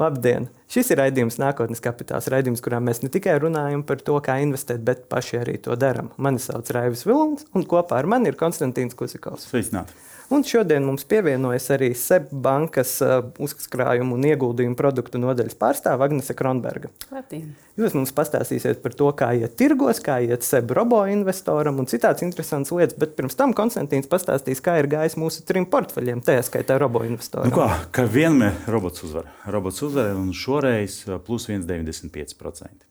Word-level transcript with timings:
Labdien! 0.00 0.46
Šis 0.70 0.88
ir 0.94 0.96
raidījums 1.02 1.36
Nākotnes 1.42 1.82
kapitāls. 1.84 2.30
Raidījums, 2.32 2.62
kurā 2.64 2.78
mēs 2.80 3.02
ne 3.02 3.10
tikai 3.12 3.34
runājam 3.42 3.82
par 3.84 4.00
to, 4.00 4.14
kā 4.24 4.38
investēt, 4.40 4.80
bet 4.86 5.02
paši 5.12 5.40
arī 5.42 5.58
to 5.60 5.76
darām. 5.76 6.08
Mani 6.16 6.40
sauc 6.40 6.70
Raivis 6.72 7.04
Vilons, 7.04 7.44
un 7.52 7.66
kopā 7.68 7.98
ar 8.00 8.08
mani 8.08 8.30
ir 8.32 8.38
Konstantīns 8.40 8.96
Kusikovs. 8.96 9.50
Sveicināti! 9.50 9.92
Un 10.30 10.44
šodien 10.46 10.84
mums 10.86 11.02
pievienojas 11.10 11.64
arī 11.74 11.88
SEB 11.98 12.28
bankas 12.44 12.92
uh, 13.02 13.16
uzkrājumu 13.42 14.14
un 14.14 14.26
ieguldījumu 14.28 14.76
produktu 14.78 15.18
nodaļas 15.18 15.56
pārstāve 15.58 16.06
Agnese 16.06 16.36
Kronberga. 16.38 16.92
Labdien! 17.10 17.48
Jūs 17.80 17.96
mums 17.98 18.12
pastāstīsiet 18.14 18.78
par 18.84 18.94
to, 18.94 19.08
kā 19.18 19.32
iet 19.40 19.56
tirgos, 19.58 19.98
kā 20.04 20.20
iet 20.22 20.46
SEB 20.46 20.70
robo 20.78 21.00
investoram 21.10 21.80
un 21.82 21.90
citādas 21.90 22.22
interesantas 22.22 22.70
lietas, 22.76 22.98
bet 23.02 23.16
pirms 23.18 23.34
tam 23.40 23.56
Konstantīns 23.58 24.06
pastāstīs, 24.12 24.62
kā 24.62 24.76
ir 24.78 24.86
gājis 24.92 25.18
mūsu 25.18 25.42
trim 25.48 25.66
portfeļiem, 25.72 26.22
tajā 26.22 26.44
skaitā 26.46 26.78
robo 26.78 27.02
investoram. 27.08 27.50
Nu 27.50 27.58
kā, 27.58 27.66
kā 27.90 28.06
vienmēr 28.06 28.70
robots 28.70 29.02
uzvar. 29.08 29.26
Robots 29.50 29.82
uzvar 29.88 30.14
un 30.14 30.30
šoreiz 30.30 31.00
plus 31.26 31.48
1,95%. 31.50 32.86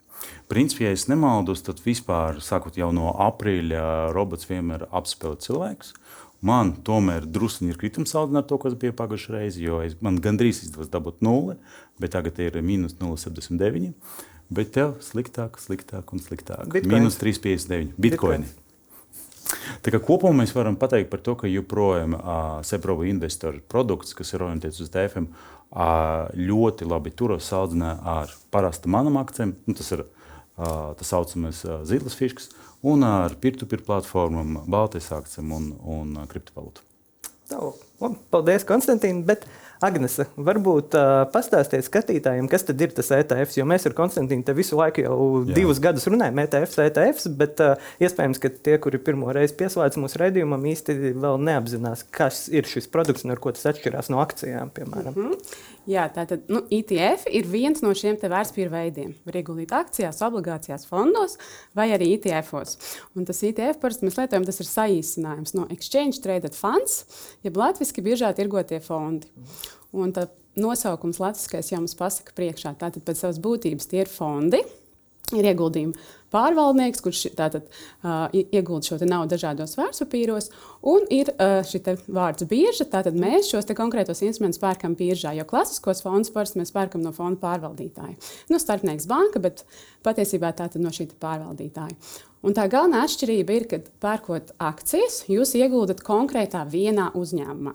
Principā, 0.50 0.90
ja 0.90 0.92
es 0.92 1.06
nemaldos, 1.08 1.62
tad 1.64 1.80
vispār, 1.80 2.42
sākot 2.44 2.76
jau 2.76 2.90
no 2.92 3.14
aprīļa, 3.30 4.12
robots 4.12 4.48
vienmēr 4.50 4.90
apspēlē 4.92 5.40
cilvēkus. 5.40 5.94
Man 6.46 6.72
tomēr 6.86 7.26
druskuļi 7.28 7.74
ir 7.74 7.78
kritums 7.80 8.14
salīdzinot 8.14 8.46
ar 8.46 8.48
to, 8.48 8.58
kas 8.62 8.76
bija 8.80 8.96
pagājušajā 8.96 9.36
reizē, 9.36 9.60
jo 9.60 9.80
es, 9.84 9.96
man 10.00 10.16
gandrīz 10.24 10.62
izdevās 10.64 10.88
dabūt 10.92 11.20
nulli, 11.24 11.58
bet 12.00 12.14
tagad 12.14 12.40
ir 12.40 12.56
mīnus 12.64 12.96
0,79. 13.00 13.92
Bet 14.50 14.72
tev 14.74 14.96
sliktāk, 15.04 15.60
sliktāk 15.62 16.10
un 16.14 16.24
sliktāk. 16.24 16.72
Mīnus 16.88 17.20
3,59. 17.20 17.92
Bitcoini. 18.00 18.48
Tā 19.84 19.92
kā 19.92 20.00
kopumā 20.02 20.40
mēs 20.40 20.54
varam 20.56 20.78
pateikt 20.80 21.10
par 21.12 21.20
to, 21.26 21.36
ka 21.38 21.50
joprojām 21.50 22.16
uh, 22.16 22.24
Seproba 22.66 23.06
investoru 23.10 23.60
produkts, 23.70 24.14
kas 24.16 24.32
ir 24.32 24.44
orientēts 24.46 24.80
uz 24.80 24.90
DFM, 24.94 25.28
uh, 25.28 26.30
ļoti 26.34 26.88
labi 26.88 27.12
turas 27.14 27.50
salīdzinā 27.50 27.92
ar 28.16 28.32
parastu 28.54 28.90
manam 28.92 29.20
akcijiem. 29.20 29.54
Nu, 29.68 29.76
tas 29.76 29.92
ir 29.92 30.06
uh, 30.06 30.96
tas 30.98 31.12
saucamais 31.12 31.62
uh, 31.66 31.82
zilās 31.88 32.16
fiškas 32.18 32.50
un 32.82 33.02
ar 33.06 33.34
peer-to-peer 33.40 33.82
platformām, 33.86 34.62
Baltijas 34.70 35.10
akcijiem 35.16 35.56
un, 35.56 35.72
un 35.98 36.14
uh, 36.20 36.28
kriptovalūtu. 36.30 36.86
Paldies, 38.30 38.62
Konstantīna. 38.64 39.24
Bet, 39.26 39.42
Agnese, 39.82 40.26
varbūt 40.36 40.94
uh, 40.96 41.22
pastāstiet 41.32 41.86
skatītājiem, 41.86 42.46
kas 42.52 42.66
tad 42.68 42.82
ir 42.84 42.92
tas 42.94 43.08
ETFs. 43.16 43.56
Jo 43.58 43.64
mēs 43.68 43.88
ar 43.88 43.94
Konstantīnu 43.96 44.44
te 44.46 44.54
visu 44.56 44.78
laiku 44.78 45.02
jau 45.02 45.16
Jā. 45.48 45.56
divus 45.56 45.80
gadus 45.82 46.06
runājam, 46.08 46.38
ETFs, 46.44 46.78
ETFs, 46.84 47.26
bet 47.40 47.62
uh, 47.64 47.90
iespējams, 48.04 48.40
ka 48.42 48.52
tie, 48.52 48.76
kuri 48.82 49.00
pirmo 49.02 49.32
reizi 49.34 49.56
pieslēdz 49.58 49.98
mūsu 50.00 50.20
raidījumam, 50.20 50.68
īsti 50.72 50.96
vēl 51.16 51.40
neapzinās, 51.48 52.04
kas 52.14 52.44
ir 52.52 52.68
šis 52.70 52.90
produkts 52.92 53.26
un 53.26 53.34
ar 53.34 53.42
ko 53.42 53.54
tas 53.56 53.66
atšķirās 53.72 54.12
no 54.12 54.20
akcijām, 54.22 54.72
piemēram. 54.76 55.16
Mm 55.16 55.32
-hmm. 55.32 55.58
Jā, 55.88 56.04
tātad 56.12 56.44
nu, 56.52 56.60
ETF 56.68 57.24
ir 57.32 57.46
viens 57.48 57.80
no 57.80 57.92
šiem 57.96 58.18
vērtspapīra 58.20 58.72
veidiem. 58.74 59.14
Var 59.24 59.38
ieguldīt 59.40 59.72
akcijās, 59.72 60.20
obligācijās, 60.26 60.84
fondos 60.88 61.38
vai 61.76 61.88
arī 61.94 62.12
ETF-os. 62.18 62.76
Un 63.16 63.28
tas 63.28 63.40
ETF 63.46 63.80
parasti 63.80 64.04
mēs 64.06 64.18
lietojam, 64.20 64.44
tas 64.48 64.60
ir 64.60 64.68
saīsinājums 64.68 65.56
no 65.56 65.64
Exchange 65.72 66.20
Traded 66.20 66.58
Funds, 66.58 67.04
jeb 67.46 67.56
latviešu 67.60 68.04
biežā 68.04 68.34
tirgotie 68.36 68.82
fondi. 68.84 69.30
Un 69.96 70.12
tā 70.14 70.28
nosaukums 70.60 71.18
latviskais 71.22 71.72
jau 71.72 71.80
mums 71.80 71.96
pasaka 71.98 72.36
priekšā. 72.36 72.74
Tātad 72.78 73.02
pēc 73.06 73.24
savas 73.24 73.40
būtības 73.42 73.88
tie 73.90 74.04
ir 74.04 74.12
fondi, 74.12 74.60
ir 75.38 75.52
ieguldījumi 75.52 75.94
pārvaldnieks, 76.30 77.02
kurš 77.04 77.24
tātad, 77.38 77.66
uh, 78.04 78.28
iegulda 78.30 78.86
šo 78.86 78.98
naudu 79.02 79.34
dažādos 79.34 79.76
vērtspapīros, 79.78 80.50
un 80.86 81.06
ir 81.12 81.32
uh, 81.34 81.60
šis 81.66 82.06
vārds 82.06 82.46
bieža. 82.50 82.86
Tātad 82.90 83.18
mēs 83.18 83.50
šos 83.50 83.70
konkrētos 83.76 84.22
instrumentus 84.26 84.62
pērkam 84.62 84.96
biežā, 84.98 85.34
jo 85.38 85.46
klasiskos 85.48 86.04
fondus 86.06 86.32
parasti 86.34 86.62
mēs 86.62 86.74
pērkam 86.74 87.04
no 87.04 87.14
fonda 87.16 87.40
pārvaldītāja. 87.42 88.16
Nu, 88.50 88.62
starpnieks 88.62 89.08
banka, 89.10 89.42
bet 89.42 89.64
patiesībā 90.06 90.54
tā 90.56 90.70
ir 90.74 90.84
no 90.84 90.94
šī 90.94 91.10
pārvaldītāja. 91.20 91.96
Un 92.40 92.54
tā 92.56 92.64
galvenā 92.72 93.02
atšķirība 93.04 93.52
ir, 93.52 93.64
ka 93.68 93.78
pērkot 94.00 94.54
akcijas, 94.64 95.18
jūs 95.28 95.50
ieguldat 95.58 95.98
konkrētā 96.00 96.62
vienā 96.72 97.10
uzņēmumā. 97.18 97.74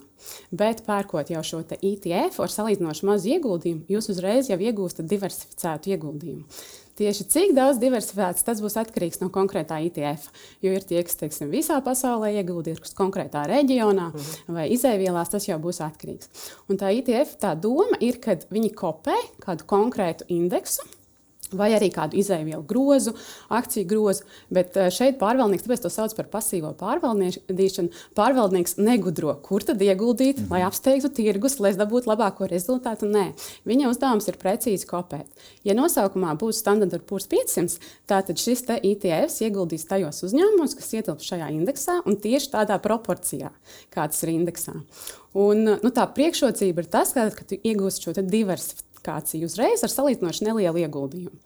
Bet 0.57 0.81
pērkot 0.87 1.29
jau 1.29 1.43
šo 1.45 1.59
ETF 1.75 2.39
ar 2.41 2.53
salīdzinoši 2.53 3.05
mazu 3.05 3.29
ieguldījumu, 3.35 3.85
jūs 3.93 4.09
uzreiz 4.15 4.49
jau 4.49 4.57
iegūstat 4.57 5.05
diversificētu 5.11 5.93
ieguldījumu. 5.93 6.47
Tieši 6.95 7.25
cik 7.27 7.49
daudz 7.57 7.79
diversificēts, 7.81 8.45
tas 8.47 8.61
būs 8.63 8.77
atkarīgs 8.79 9.19
no 9.19 9.27
konkrētā 9.33 9.81
ITF. 9.83 10.29
Jo 10.63 10.71
ir 10.77 10.85
tie, 10.87 11.01
kas 11.03 11.19
teiksim, 11.19 11.49
visā 11.51 11.81
pasaulē 11.83 12.29
ieguldījuši 12.39 12.95
konkrētā 12.95 13.41
reģionā 13.51 14.05
uh 14.13 14.15
-huh. 14.15 14.53
vai 14.57 14.69
izēvielās, 14.71 15.33
tas 15.33 15.47
jau 15.47 15.59
būs 15.59 15.81
atkarīgs. 15.83 16.29
Un 16.69 16.79
tā 16.79 16.93
ITF 16.95 17.35
tā 17.41 17.51
doma 17.59 17.99
ir, 17.99 18.21
ka 18.23 18.37
viņi 18.49 18.71
kopē 18.71 19.17
kādu 19.43 19.67
konkrētu 19.67 20.23
indeksu 20.29 20.87
vai 21.53 21.69
arī 21.75 21.91
kādu 21.93 22.17
izēvielu 22.19 22.63
grozu, 22.67 23.13
akciju 23.53 23.87
grozu. 23.89 24.25
Bet 24.53 24.77
eh, 24.79 24.89
šeit 24.93 25.19
pārvaldnieks, 25.21 25.65
tāpēc 25.65 25.83
to 25.83 25.91
sauc 25.93 26.15
par 26.17 26.29
pasīvo 26.31 26.71
pārvaldīšanu, 26.79 27.91
pārvaldnieks 28.17 28.77
negudro, 28.81 29.35
kur 29.45 29.65
tad 29.65 29.81
ieguldīt, 29.81 30.39
mm 30.39 30.45
-hmm. 30.45 30.51
lai 30.51 30.63
apsteigtu 30.65 31.09
tirgus, 31.09 31.59
lai 31.59 31.73
dabūtu 31.77 32.09
labāko 32.09 32.49
rezultātu. 32.49 33.09
Nē, 33.09 33.33
viņa 33.65 33.89
uzdevums 33.89 34.27
ir 34.27 34.39
precīzi 34.41 34.87
kopēt. 34.89 35.27
Ja 35.63 35.73
nosaukumā 35.73 36.35
būs 36.37 36.61
standarta 36.63 36.99
pūrs 36.99 37.27
500, 37.27 37.79
tad 38.05 38.33
šis 38.37 38.65
ITFs 38.81 39.41
ieguldīs 39.41 39.87
tajos 39.87 40.23
uzņēmumos, 40.23 40.75
kas 40.75 40.93
ietilpst 40.93 41.29
šajā 41.29 41.51
indeksā, 41.51 42.01
un 42.05 42.15
tieši 42.15 42.51
tādā 42.51 42.79
proporcijā, 42.79 43.51
kā 43.89 44.07
tas 44.07 44.23
ir 44.23 44.29
indeksā. 44.29 44.73
Un, 45.33 45.63
nu, 45.83 45.89
tā 45.91 46.07
priekšrocība 46.07 46.81
ir 46.81 46.87
tas, 46.87 47.11
ka, 47.13 47.29
ka 47.29 47.43
tu 47.43 47.55
iegūsi 47.55 48.01
šo 48.01 48.13
diversifikāciju 48.15 48.94
diversifikāciju 49.05 49.45
uzreiz 49.45 49.83
ar 49.83 49.91
salīdzinoši 49.91 50.45
nelielu 50.45 50.85
ieguldījumu. 50.85 51.39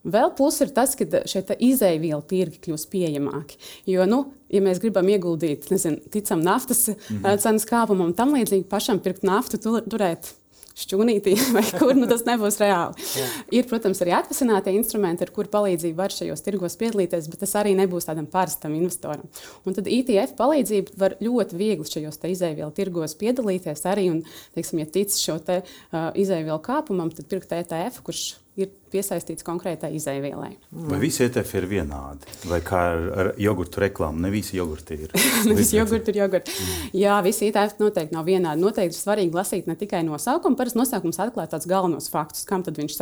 Vēl 0.00 0.30
plus 0.32 0.60
ir 0.62 0.70
tas, 0.72 0.94
ka 0.96 1.04
šie 1.28 1.42
izēvielu 1.60 2.22
tirgi 2.24 2.58
kļūs 2.64 2.86
pieejamāki. 2.88 3.58
Jo, 3.86 4.06
nu, 4.08 4.32
ja 4.48 4.62
mēs 4.64 4.80
gribam 4.80 5.06
ieguldīt, 5.12 5.68
nezinu, 5.70 6.00
ticam 6.10 6.40
naftas 6.40 6.88
mm 6.88 7.18
-hmm. 7.20 7.38
cenas 7.38 7.66
kāpumam 7.66 8.06
un 8.06 8.14
tam 8.14 8.32
līdzīgi, 8.32 8.64
pašam 8.64 8.98
pirkt 8.98 9.22
naftu, 9.22 9.58
turēt 9.58 10.32
šķūnītī, 10.80 11.34
vai 11.56 11.64
kur 11.76 11.94
nu, 11.98 12.08
tas 12.10 12.24
nebūs 12.28 12.58
reāli. 12.62 13.08
Jā. 13.18 13.28
Ir, 13.60 13.68
protams, 13.70 14.02
arī 14.04 14.14
atvasinātie 14.16 14.74
instrumenti, 14.76 15.26
ar 15.26 15.32
kuru 15.34 15.52
palīdzību 15.52 15.98
var 16.00 16.14
šajos 16.14 16.44
tirgos 16.46 16.78
piedalīties, 16.80 17.30
bet 17.32 17.44
tas 17.44 17.56
arī 17.60 17.74
nebūs 17.78 18.08
tādam 18.08 18.28
parastam 18.30 18.76
investoram. 18.78 19.26
Un 19.68 19.76
tad 19.76 19.90
ETF 19.90 20.36
palīdzību 20.40 20.98
var 21.00 21.16
ļoti 21.22 21.60
viegli 21.60 21.88
šajos 21.88 22.20
izēvielu 22.30 22.74
tirgos 22.76 23.16
piedalīties 23.20 23.86
arī. 23.90 24.10
Un, 24.14 24.22
teiksim, 24.56 24.82
ja 24.82 24.90
tic 24.90 25.14
šo 25.16 25.38
te, 25.44 25.62
uh, 25.64 26.10
izēvielu 26.18 26.60
kāpumam, 26.64 27.12
tad 27.14 27.28
pirkt 27.30 27.52
ETF, 27.56 28.02
kurš 28.06 28.24
ir 28.58 28.70
piesaistīts 28.90 29.44
konkrētai 29.46 29.92
izaivielai. 29.94 30.50
Vai 30.90 30.98
visi 31.02 31.22
ETF 31.22 31.54
ir 31.60 31.66
vienādi? 31.70 32.26
Vai 32.50 32.58
kā 32.66 32.80
ar, 32.90 33.04
ar 33.22 33.28
jogurtu 33.40 33.82
reklāmu? 33.84 34.18
Ne 34.24 34.32
visi 34.34 34.56
jogurti 34.58 34.96
ir. 35.06 35.14
visi 35.60 35.78
jogurti 35.78 36.10
ir 36.10 36.18
jogurti. 36.24 36.54
Mm. 36.54 36.88
Jā, 36.98 37.18
visi 37.24 37.46
ETF 37.46 37.78
noteikti 37.80 38.16
nav 38.16 38.26
vienādi. 38.26 38.62
Noteikti 38.64 38.96
ir 38.96 38.98
svarīgi 38.98 39.38
lasīt 39.38 39.70
ne 39.70 39.76
tikai 39.78 40.02
nosaukumu, 40.06 40.58
parasti 40.58 40.80
nosaukums 40.80 41.20
atklāj 41.22 41.50
tādus 41.52 41.70
galvenos 41.70 42.10
faktus, 42.10 42.42
kam 42.48 42.64
tad 42.66 42.80
viņš, 42.80 42.98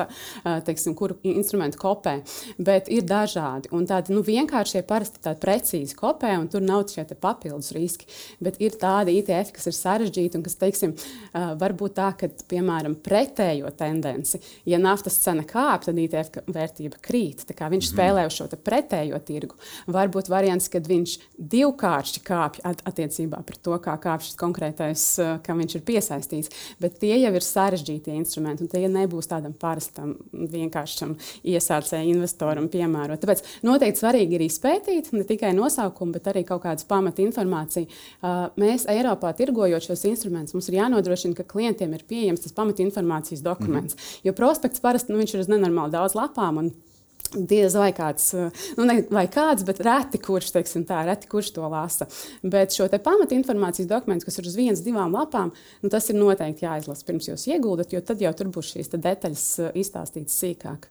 teiksim, 0.69 0.97
kuru 0.99 1.17
instrumentu 1.33 1.81
kopē, 1.81 2.19
bet 2.61 2.93
ir 2.93 3.09
dažādi. 3.09 3.73
Un 3.75 3.89
tādi 3.89 4.13
nu, 4.13 4.23
vienkāršie 4.27 4.85
parasti 4.89 5.25
tādi 5.25 5.41
precīzi 5.45 5.97
kopē, 5.99 6.35
un 6.43 6.51
tur 6.53 6.65
nav 6.65 6.85
šie 6.93 7.07
papildus 7.17 7.73
riski. 7.77 8.11
Bet 8.45 8.61
ir 8.61 8.77
tādi 8.81 9.17
ETF, 9.23 9.55
kas 9.57 9.71
ir 9.73 9.79
sarežģīti 9.79 10.39
un 10.39 10.45
kas, 10.45 10.59
teiksim, 10.61 10.95
var 11.33 11.75
būt 11.79 11.97
tā, 11.97 12.13
ka, 12.21 12.29
piemēram, 12.53 12.99
pretējo 13.05 13.73
tendenci, 13.79 14.43
ja 14.69 14.81
naftas 14.83 15.17
cena 15.25 15.38
kāp, 15.49 15.87
tad 15.87 15.99
vērtība 16.49 17.00
krīt. 17.03 17.44
Viņš 17.49 17.91
mm 17.91 17.97
spēlē 17.99 18.25
uz 18.28 18.37
šo 18.37 18.47
pretējo 18.65 19.19
tirgu. 19.25 19.56
Varbūt 19.91 20.29
variants, 20.31 20.69
kad 20.70 20.87
viņš 20.88 21.14
divkārši 21.38 22.23
kāpj 22.26 22.62
at 22.69 22.82
attiecībā 22.88 23.40
par 23.46 23.58
to, 23.62 23.76
kā 23.82 23.94
kāpj 24.00 24.29
šis 24.29 24.38
konkrētais, 24.38 25.05
kam 25.44 25.62
viņš 25.62 25.76
ir 25.79 25.85
piesaistīts. 25.88 26.52
Bet 26.82 26.99
tie 27.02 27.14
jau 27.17 27.32
ir 27.35 27.44
sarežģīti 27.44 28.14
instrumenti, 28.19 28.64
un 28.64 28.73
tie 28.73 28.85
nebūs 28.93 29.31
tādam 29.31 29.55
parastam, 29.58 30.17
vienkāršam 30.32 31.17
iesācēju 31.49 32.14
investoram 32.14 32.69
piemērot. 32.73 33.20
Tāpēc 33.23 33.44
noteikti 33.67 34.02
svarīgi 34.02 34.38
ir 34.38 34.46
izpētīt 34.46 35.12
ne 35.17 35.25
tikai 35.29 35.55
nosaukumu, 35.56 36.14
bet 36.17 36.31
arī 36.32 36.44
kaut 36.49 36.64
kādas 36.67 36.87
pamata 36.88 37.23
informāciju. 37.25 37.88
Uh, 37.88 38.49
mēs 38.61 38.87
Eiropā 38.91 39.32
tirgojot 39.38 39.88
šos 39.88 40.05
instrumentus, 40.11 40.56
mums 40.56 40.70
ir 40.70 40.79
jānodrošina, 40.81 41.37
ka 41.38 41.46
klientiem 41.49 41.94
ir 41.96 42.06
pieejams 42.08 42.44
tas 42.44 42.55
pamata 42.56 42.84
informācijas 42.84 43.43
dokuments. 43.44 43.96
Mm. 43.96 44.29
Jo 44.29 44.37
prospekts 44.38 44.82
parasti 44.84 45.12
nu, 45.12 45.20
ir 45.35 45.45
uz 45.45 45.51
nenormāli 45.51 45.95
daudz 45.95 46.17
lapām. 46.19 46.69
Diez 47.29 47.75
vai 47.77 47.91
kāds, 47.93 48.31
nu, 48.79 48.85
ne, 48.89 49.03
vai 49.13 49.27
kāds, 49.29 49.61
bet 49.69 49.83
reti 49.85 50.17
kurš, 50.25 50.49
teiksim, 50.55 50.87
tā, 50.89 51.03
reti 51.05 51.29
kurš 51.29 51.51
to 51.59 51.67
lasa. 51.69 52.07
Bet 52.41 52.73
šo 52.73 52.87
pamatinformācijas 52.89 53.91
dokumentu, 53.91 54.25
kas 54.25 54.41
ir 54.41 54.49
uz 54.49 54.57
vienas, 54.57 54.81
divām 54.87 55.13
lapām, 55.13 55.51
nu, 55.83 55.91
tas 55.93 56.09
ir 56.09 56.17
noteikti 56.17 56.65
jāizlasa 56.65 57.05
pirms 57.05 57.29
jūs 57.29 57.45
ieguldat, 57.51 57.93
jo 57.93 58.01
tad 58.01 58.25
jau 58.25 58.33
tur 58.39 58.49
būs 58.55 58.73
šīs 58.73 58.95
detaļas 58.95 59.45
uh, 59.61 59.77
izstāstītas 59.77 60.39
sīkāk. 60.41 60.89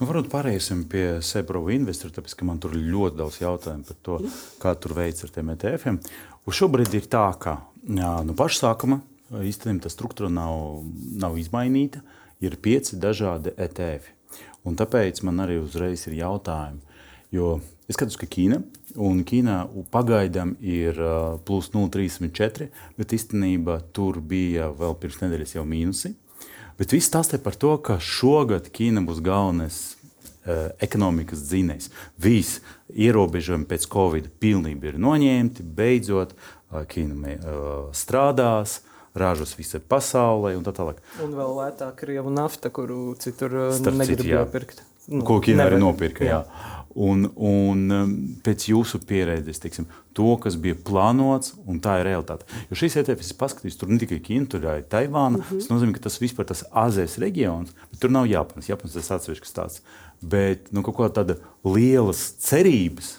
Nu, 0.00 0.08
varbūt 0.08 0.32
pāriesim 0.32 0.82
pie 0.90 1.20
Sebrova 1.22 1.70
investora, 1.76 2.16
tāpēc 2.16 2.34
ka 2.40 2.48
man 2.48 2.58
tur 2.62 2.74
ir 2.74 2.90
ļoti 2.90 3.20
daudz 3.20 3.38
jautājumu 3.44 3.86
par 3.86 4.00
to, 4.08 4.18
kā 4.58 4.74
tur 4.82 4.96
veids 4.98 5.22
ar 5.22 5.30
tiem 5.34 5.54
ETF-iem. 5.54 6.00
Šobrīd 6.58 6.94
ir 6.96 7.06
tā, 7.12 7.28
ka 7.38 7.60
jā, 7.86 8.12
no 8.26 8.34
paša 8.34 8.64
sākuma 8.64 8.98
īstenībā 9.28 9.84
tā 9.84 9.92
struktūra 9.92 10.30
nav, 10.32 10.80
nav 11.20 11.36
izmainīta. 11.40 12.00
Ir 12.44 12.56
pieci 12.62 12.98
dažādi 13.00 13.54
ETF. 13.56 14.14
Un 14.66 14.76
tāpēc 14.78 15.22
man 15.26 15.40
arī 15.44 15.58
uzreiz 15.62 16.06
ir 16.08 16.18
jautājumi. 16.18 16.80
Jo 17.32 17.58
es 17.88 17.96
skatos, 17.96 18.16
ka 18.20 18.28
Ķīna, 18.28 18.62
un 19.04 19.20
Ķīnā 19.28 19.58
pagaidām 19.92 20.54
ir 20.64 20.96
uh, 21.00 21.36
plus 21.44 21.70
0,34, 21.74 22.68
bet 22.96 23.14
īstenībā 23.16 23.80
tur 23.96 24.20
bija 24.20 24.70
vēl 24.76 24.96
pirms 25.00 25.20
nedēļas 25.22 25.56
jau 25.58 25.64
mīnusi. 25.68 26.14
Bet 26.78 26.94
viss 26.94 27.10
ir 27.10 27.40
par 27.42 27.56
to, 27.58 27.76
ka 27.82 27.98
šogad 27.98 28.70
Ķīna 28.72 29.02
būs 29.06 29.20
galvenais 29.24 29.78
uh, 29.98 30.70
ekonomikas 30.84 31.42
dzinējs. 31.48 31.90
Visi 32.16 32.62
ierobežojumi 32.94 33.68
pēc 33.68 33.88
Covid 33.92 34.30
pilnībā 34.40 34.92
ir 34.92 35.00
noņemti, 35.02 35.64
beidzot 35.64 36.36
uh, 36.36 36.84
Ķīna 36.88 37.34
uh, 37.34 37.72
strādās. 37.92 38.82
Ražas 39.14 39.54
visai 39.58 39.80
pasaulē, 39.80 40.54
un 40.58 40.66
tā 40.66 40.74
tālāk. 40.76 41.00
Un 41.24 41.32
vēl 41.38 41.54
lētāk 41.62 41.96
krievu 42.02 42.32
nafta, 42.34 42.70
kuru 42.70 43.14
citur 43.20 43.56
negrib 43.80 44.26
nopirkt. 44.26 44.84
Nu, 45.08 45.22
ko 45.24 45.38
Ķīna 45.40 45.64
arī 45.68 45.78
nopirka. 45.80 46.24
Jā. 46.26 46.42
Jā. 46.42 46.74
Un, 46.98 47.28
un 47.36 47.82
um, 47.94 48.12
pēc 48.42 48.66
jūsu 48.72 48.98
pieredzes, 49.06 49.60
teiksim, 49.62 49.86
to, 50.16 50.32
kas 50.42 50.56
bija 50.60 50.76
plānots, 50.88 51.54
un 51.68 51.78
tā 51.84 52.00
ir 52.00 52.08
realitāte. 52.10 52.48
Jo 52.68 52.78
šīs 52.80 52.98
ETFs 53.04 53.36
paskatījās, 53.38 53.78
tur 53.78 53.92
ne 53.92 54.00
tikai 54.02 54.18
Ķīna, 54.24 54.48
tur 54.50 54.66
arī 54.66 54.82
Taivāna. 54.90 55.38
Mm 55.38 55.44
-hmm. 55.44 55.62
Tas 55.62 55.70
nozīmē, 55.70 55.94
ka 55.94 56.04
tas 56.08 56.18
vispār 56.20 56.48
tas 56.48 56.64
Azijas 56.72 57.16
reģions, 57.22 57.72
bet 57.90 58.00
tur 58.02 58.10
nav 58.10 58.26
Japānas. 58.26 58.68
Japānas 58.68 58.98
tas 58.98 59.10
atsevišķs 59.16 59.54
stāsts. 59.54 59.82
Bet 60.20 60.72
nu, 60.72 60.82
kaut 60.82 60.96
kāda 60.96 61.22
tāda 61.22 61.38
lielas 61.64 62.34
cerības 62.42 63.16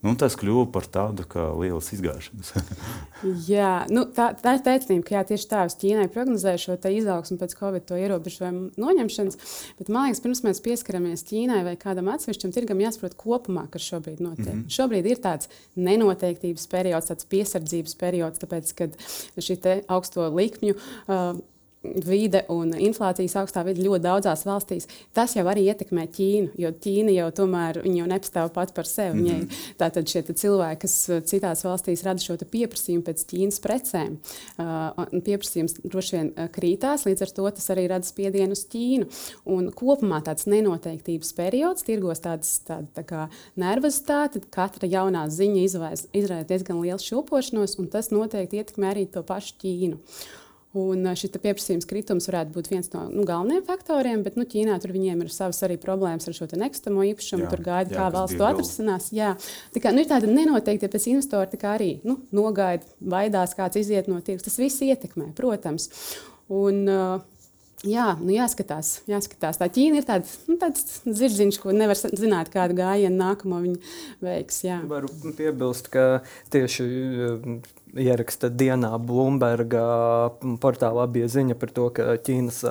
Nu, 0.00 0.14
tas 0.16 0.32
kļuva 0.40 0.64
par 0.72 0.86
tādu 0.88 1.26
lielu 1.60 1.80
izgāšanos. 1.80 2.54
jā, 3.52 3.72
nu, 3.92 4.06
tā, 4.16 4.30
tā 4.32 4.54
ir 4.56 4.62
taisnība, 4.64 5.04
ka 5.04 5.14
jā, 5.18 5.24
tieši 5.28 5.48
tā 5.50 5.64
uz 5.68 5.76
Ķīnai 5.80 6.06
prognozēja 6.14 6.62
šo 6.62 6.76
izaugsmu 6.96 7.36
pēc 7.42 7.56
Covid 7.58 7.92
ierobežojumu 7.98 8.80
noņemšanas. 8.80 9.36
Bet 9.76 9.92
man 9.92 10.08
liekas, 10.08 10.22
pirms 10.24 10.42
mēs 10.46 10.62
pieskaramies 10.64 11.26
Ķīnai 11.28 11.60
vai 11.68 11.76
kādam 11.80 12.08
atsevišķam 12.14 12.56
tirgam, 12.56 12.80
jāsaprot 12.80 13.18
kopumā, 13.20 13.66
kas 13.72 13.84
šobrīd 13.92 14.24
notiek. 14.24 14.48
Mm 14.48 14.64
-hmm. 14.64 14.72
Šobrīd 14.72 15.10
ir 15.12 15.20
tāds 15.20 15.52
nenoteiktības 15.76 16.66
periods, 16.72 17.12
tāds 17.12 17.28
piesardzības 17.28 17.94
periods, 18.00 18.40
tāpēc, 18.40 18.74
ka 18.74 18.88
šī 19.36 19.84
augsto 19.88 20.28
likmju. 20.32 20.80
Uh, 21.06 21.36
vide 21.82 22.42
un 22.52 22.74
inflācijas 22.76 23.38
augstā 23.40 23.62
vide 23.64 23.80
ļoti 23.80 24.04
daudzās 24.04 24.44
valstīs. 24.44 24.86
Tas 25.16 25.32
jau 25.36 25.46
arī 25.48 25.64
ietekmē 25.70 26.04
Ķīnu, 26.12 26.52
jo 26.60 26.70
Ķīna 26.76 27.14
jau 27.14 27.28
tomēr 27.40 27.80
jau 27.86 28.08
nepastāv 28.10 28.50
pat 28.52 28.74
par 28.76 28.88
sevi. 28.88 29.20
Mm 29.20 29.26
-hmm. 29.26 29.60
Tātad 29.80 30.08
šie 30.08 30.22
cilvēki, 30.22 30.80
kas 30.80 30.96
uh, 31.08 31.22
citās 31.24 31.64
valstīs 31.64 32.04
rada 32.04 32.20
šo 32.20 32.36
pieprasījumu 32.36 33.02
pēc 33.06 33.24
Ķīnas 33.30 33.60
precēm, 33.64 34.18
uh, 34.58 35.06
pieprasījums 35.24 35.80
droši 35.84 36.16
vien 36.16 36.32
uh, 36.36 36.48
krītās, 36.52 37.06
līdz 37.06 37.22
ar 37.22 37.30
to 37.30 37.50
tas 37.50 37.70
arī 37.70 37.88
rada 37.88 38.06
spiedienu 38.06 38.52
uz 38.52 38.66
Ķīnu. 38.66 39.06
Un 39.44 39.70
kopumā 39.72 40.20
tāds 40.22 40.46
nenoteiktības 40.46 41.32
periods, 41.32 41.82
tirgos 41.82 42.20
tāds, 42.20 42.60
tāda 42.66 42.86
tā 42.94 43.04
kā 43.04 43.28
nervozitāte, 43.56 44.40
katra 44.50 44.88
jaunā 44.88 45.28
ziņa 45.28 45.62
izraisa 45.62 46.08
diezgan 46.44 46.80
lielu 46.80 46.98
šūpošanos, 46.98 47.78
un 47.78 47.88
tas 47.88 48.10
noteikti 48.10 48.60
ietekmē 48.60 48.90
arī 48.92 49.06
to 49.06 49.22
pašu 49.22 49.54
Ķīnu. 49.62 49.98
Un 50.78 51.02
šis 51.18 51.32
pieprasījums 51.34 51.88
kritums 51.90 52.28
varētu 52.30 52.54
būt 52.54 52.68
viens 52.70 52.92
no 52.92 53.08
nu, 53.10 53.24
galvenajiem 53.26 53.64
faktoriem, 53.66 54.20
bet 54.22 54.36
nu, 54.38 54.44
Ķīnā 54.46 54.76
tur 54.78 54.92
viņiem 54.94 55.24
ir 55.24 55.32
savas 55.34 55.58
arī 55.66 55.74
problēmas 55.82 56.30
ar 56.30 56.36
šo 56.36 56.46
nekustamo 56.46 57.02
īpašumu. 57.08 57.42
Jā, 57.42 57.50
tur 57.50 57.64
gaida, 57.66 57.90
jā, 57.90 57.96
kā 57.98 58.06
valsts 58.14 58.38
to 58.38 58.46
atrisinās. 58.46 59.08
Jā. 59.16 59.32
Tā 59.74 59.82
kā, 59.82 59.90
nu, 59.90 60.04
ir 60.04 60.10
tāda 60.12 60.30
nenoteikta, 60.30 60.86
ja 60.86 60.92
pēc 60.92 61.08
investora 61.10 61.72
arī 61.72 61.96
nu, 62.06 62.20
nogaida, 62.30 62.86
baidās, 63.02 63.56
kāds 63.58 63.82
iziet 63.82 64.06
no 64.06 64.20
tirgus. 64.22 64.46
Tas 64.46 64.60
viss 64.62 64.86
ietekmē, 64.86 65.32
protams. 65.34 65.90
Un, 66.46 66.86
uh, 66.86 67.26
Jā, 67.80 68.10
nu 68.20 68.28
jāskatās, 68.34 68.98
jāskatās. 69.08 69.56
Tā 69.56 69.64
Ķīna 69.72 70.02
ir 70.02 70.04
tāds, 70.04 70.34
nu, 70.50 70.58
tāds 70.60 70.98
zirdziņš, 71.06 71.58
ko 71.62 71.72
nevar 71.72 71.96
zināt, 71.96 72.50
kādu 72.52 72.76
gājienu 72.76 73.16
nākamo 73.16 73.60
viņa 73.62 73.94
veiks. 74.20 74.58
Jā. 74.66 74.82
Varu 74.88 75.08
piebilst, 75.38 75.88
ka 75.88 76.20
tieši 76.52 76.84
ieraksta 77.98 78.50
dienā 78.52 78.92
Bloomberga 79.02 79.82
portālā 80.62 81.06
bija 81.10 81.28
ziņa 81.30 81.56
par 81.60 81.72
to, 81.74 81.88
ka 81.94 82.16
Ķīnas 82.26 82.62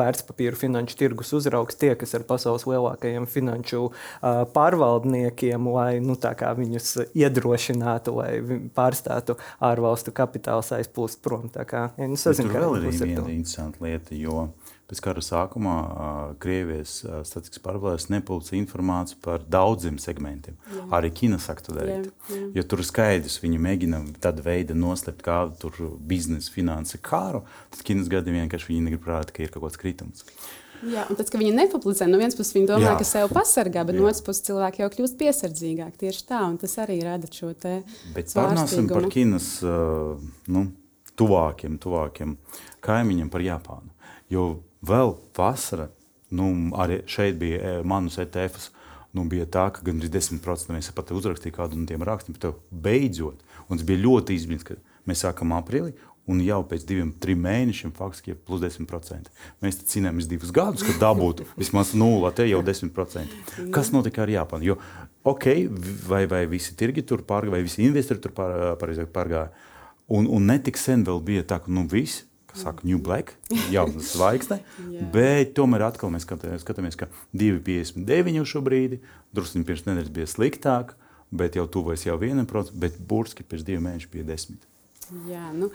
vērtspapīru 0.00 0.58
finanšu 0.58 0.98
tirgus 1.00 1.32
uzraugs 1.36 1.78
tiekas 1.80 2.14
ar 2.16 2.26
pasaules 2.28 2.66
lielākajiem 2.68 3.28
finanšu 3.30 3.88
pārvaldniekiem, 4.56 5.68
lai 5.74 5.98
nu, 6.04 6.16
viņus 6.18 6.90
iedrošinātu, 7.12 8.16
lai 8.18 8.30
pārstātu 8.76 9.38
ārvalstu 9.64 10.14
kapitāls 10.14 10.72
aizplūst 10.76 11.22
prom. 11.24 11.50
Tā 11.52 11.66
kā, 11.68 11.88
ja, 11.98 12.08
nu, 12.10 12.18
sazin, 12.20 12.48
tur 12.48 12.64
vēl 12.64 12.78
ir 12.80 12.88
viena 12.92 13.28
interesanta 13.28 13.84
lieta, 13.84 14.16
jo 14.16 14.48
Pēc 14.84 15.00
kara 15.00 15.22
sākumā 15.24 15.74
Krievijas 16.42 16.98
statistikas 17.24 17.62
pārvaldes 17.64 18.10
nepulca 18.12 18.52
informāciju 18.58 19.20
par 19.24 19.46
daudziem 19.48 19.96
segmentiem. 20.02 20.58
Jā. 20.68 20.82
Arī 20.98 21.08
Ķīna 21.16 21.38
saka 21.40 21.64
to 21.64 21.76
darīt. 21.76 22.10
Jā, 22.28 22.36
jā. 22.36 22.48
Jo 22.58 22.64
tur 22.68 22.82
skaidrs, 22.84 23.38
viņi 23.40 23.62
mēģina 23.64 24.02
tādu 24.24 24.44
veidu 24.44 24.76
noslēpt 24.76 25.24
kādu 25.24 25.72
biznesa, 26.04 26.52
finanses 26.52 27.00
kāru. 27.00 27.46
Tad 27.72 27.86
Ķīnas 27.88 28.12
gadījumā 28.12 28.44
vienkārši 28.44 28.70
viņi 28.74 28.84
negrib 28.90 29.08
rādīt, 29.08 29.32
ka 29.32 29.46
ir 29.46 29.54
kaut 29.54 29.64
kāds 29.64 29.80
kritums. 29.80 30.28
Jā, 30.84 31.06
un 31.08 31.16
tas, 31.16 31.30
ka 31.32 31.40
viņi 31.40 31.54
nepublicē, 31.56 32.06
no 32.10 32.18
vienas 32.20 32.36
puses 32.36 32.52
viņi 32.56 32.68
domā, 32.68 32.90
Jā. 32.90 32.94
ka 33.00 33.06
sevi 33.08 33.32
pasargā, 33.32 33.86
bet 33.88 33.96
Jā. 33.96 34.02
no 34.02 34.08
otras 34.10 34.20
puses 34.26 34.44
cilvēki 34.44 34.82
jau 34.82 34.90
kļūst 34.92 35.16
piesardzīgāki. 35.20 36.00
Tieši 36.02 36.26
tā, 36.28 36.42
un 36.44 36.58
tas 36.60 36.76
arī 36.82 36.98
rada 37.06 37.30
šo 37.32 37.54
te. 37.56 37.78
Bet 38.12 38.32
pārnāsim 38.36 38.90
par 38.90 39.08
Ķīnas 39.14 39.48
nu, 40.52 40.66
tuvākiem, 41.16 41.78
tuvākiem 41.80 42.36
kaimiņiem, 42.84 43.32
par 43.32 43.46
Japānu. 43.46 43.94
Jo 44.32 44.44
vēl 44.86 45.14
vasara, 45.36 45.88
nu, 46.34 46.48
arī 46.80 47.02
šeit 47.10 47.38
bija 47.40 47.60
e, 47.60 47.74
manus 47.86 48.18
ETFs. 48.22 48.70
Nu, 49.14 49.22
bija 49.30 49.46
tā, 49.46 49.68
ka 49.70 49.84
gandrīz 49.86 50.10
10% 50.10 50.74
mēs 50.74 50.90
pat 50.94 51.12
uzrakstījām 51.14 51.54
kādu 51.54 51.78
no 51.78 51.86
tiem 51.86 52.02
rakstiem, 52.02 52.34
bet 52.34 52.64
beidzot, 52.84 53.44
un 53.68 53.78
tas 53.78 53.86
bija 53.86 54.02
ļoti 54.02 54.34
izbrīns, 54.34 54.66
ka 54.66 54.74
mēs 55.06 55.22
sākam 55.22 55.54
aprīlī, 55.54 55.92
un 56.26 56.40
jau 56.42 56.58
pēc 56.66 56.86
diviem, 56.88 57.12
trim 57.20 57.44
mēnešiem 57.44 57.92
faktiski 57.94 58.32
ir 58.32 58.40
plus 58.48 58.62
10%. 58.64 59.30
Mēs 59.62 59.78
cīnāmies 59.92 60.26
divus 60.26 60.50
gadus, 60.54 60.82
kad 60.86 60.98
dabūtu 61.02 61.46
vismaz 61.60 61.92
nulli, 61.94 62.32
te 62.34 62.48
jau 62.48 62.62
10%. 62.64 63.38
Kas 63.74 63.92
notika 63.94 64.24
ar 64.24 64.32
Japānu? 64.32 64.72
Jo, 64.72 64.78
ok, 65.30 65.48
vai, 66.08 66.24
vai 66.30 66.44
visi 66.50 66.74
tirgi 66.80 67.04
tur 67.06 67.22
pārgāja, 67.28 67.54
vai 67.54 67.64
visi 67.68 67.84
investori 67.86 68.24
tur 68.24 68.34
pārgāja, 68.34 69.06
pārgāja. 69.14 69.48
Un, 70.10 70.26
un 70.26 70.50
netik 70.50 70.80
sen 70.80 71.04
vēl 71.06 71.22
bija 71.24 71.46
tā, 71.54 71.62
ka 71.62 71.72
nu, 71.72 71.86
visi 71.88 72.24
saka, 72.58 72.84
New 72.86 73.00
Black, 73.02 73.34
jaunas 73.74 74.12
zvaigzne. 74.14 74.60
bet 75.14 75.54
tomēr 75.58 75.88
atkal 75.88 76.12
mēs 76.14 76.26
skatāmies, 76.26 76.98
ka 76.98 77.08
2,59 77.34 78.38
jau 78.40 78.46
šobrīd, 78.56 79.00
drusku 79.34 79.64
pirms 79.66 79.86
nedēļas 79.88 80.14
bija 80.14 80.30
sliktāk, 80.30 80.94
bet 81.34 81.58
jau 81.58 81.66
tuvojas 81.70 82.06
jau 82.06 82.18
1%, 82.20 82.76
bet 82.78 82.98
burtiski 82.98 83.46
pēc 83.46 83.66
diviem 83.66 83.88
mēnešiem 83.88 84.14
bija 84.14 84.30
10%. 84.34 84.70
Jā, 85.28 85.50
nu, 85.52 85.68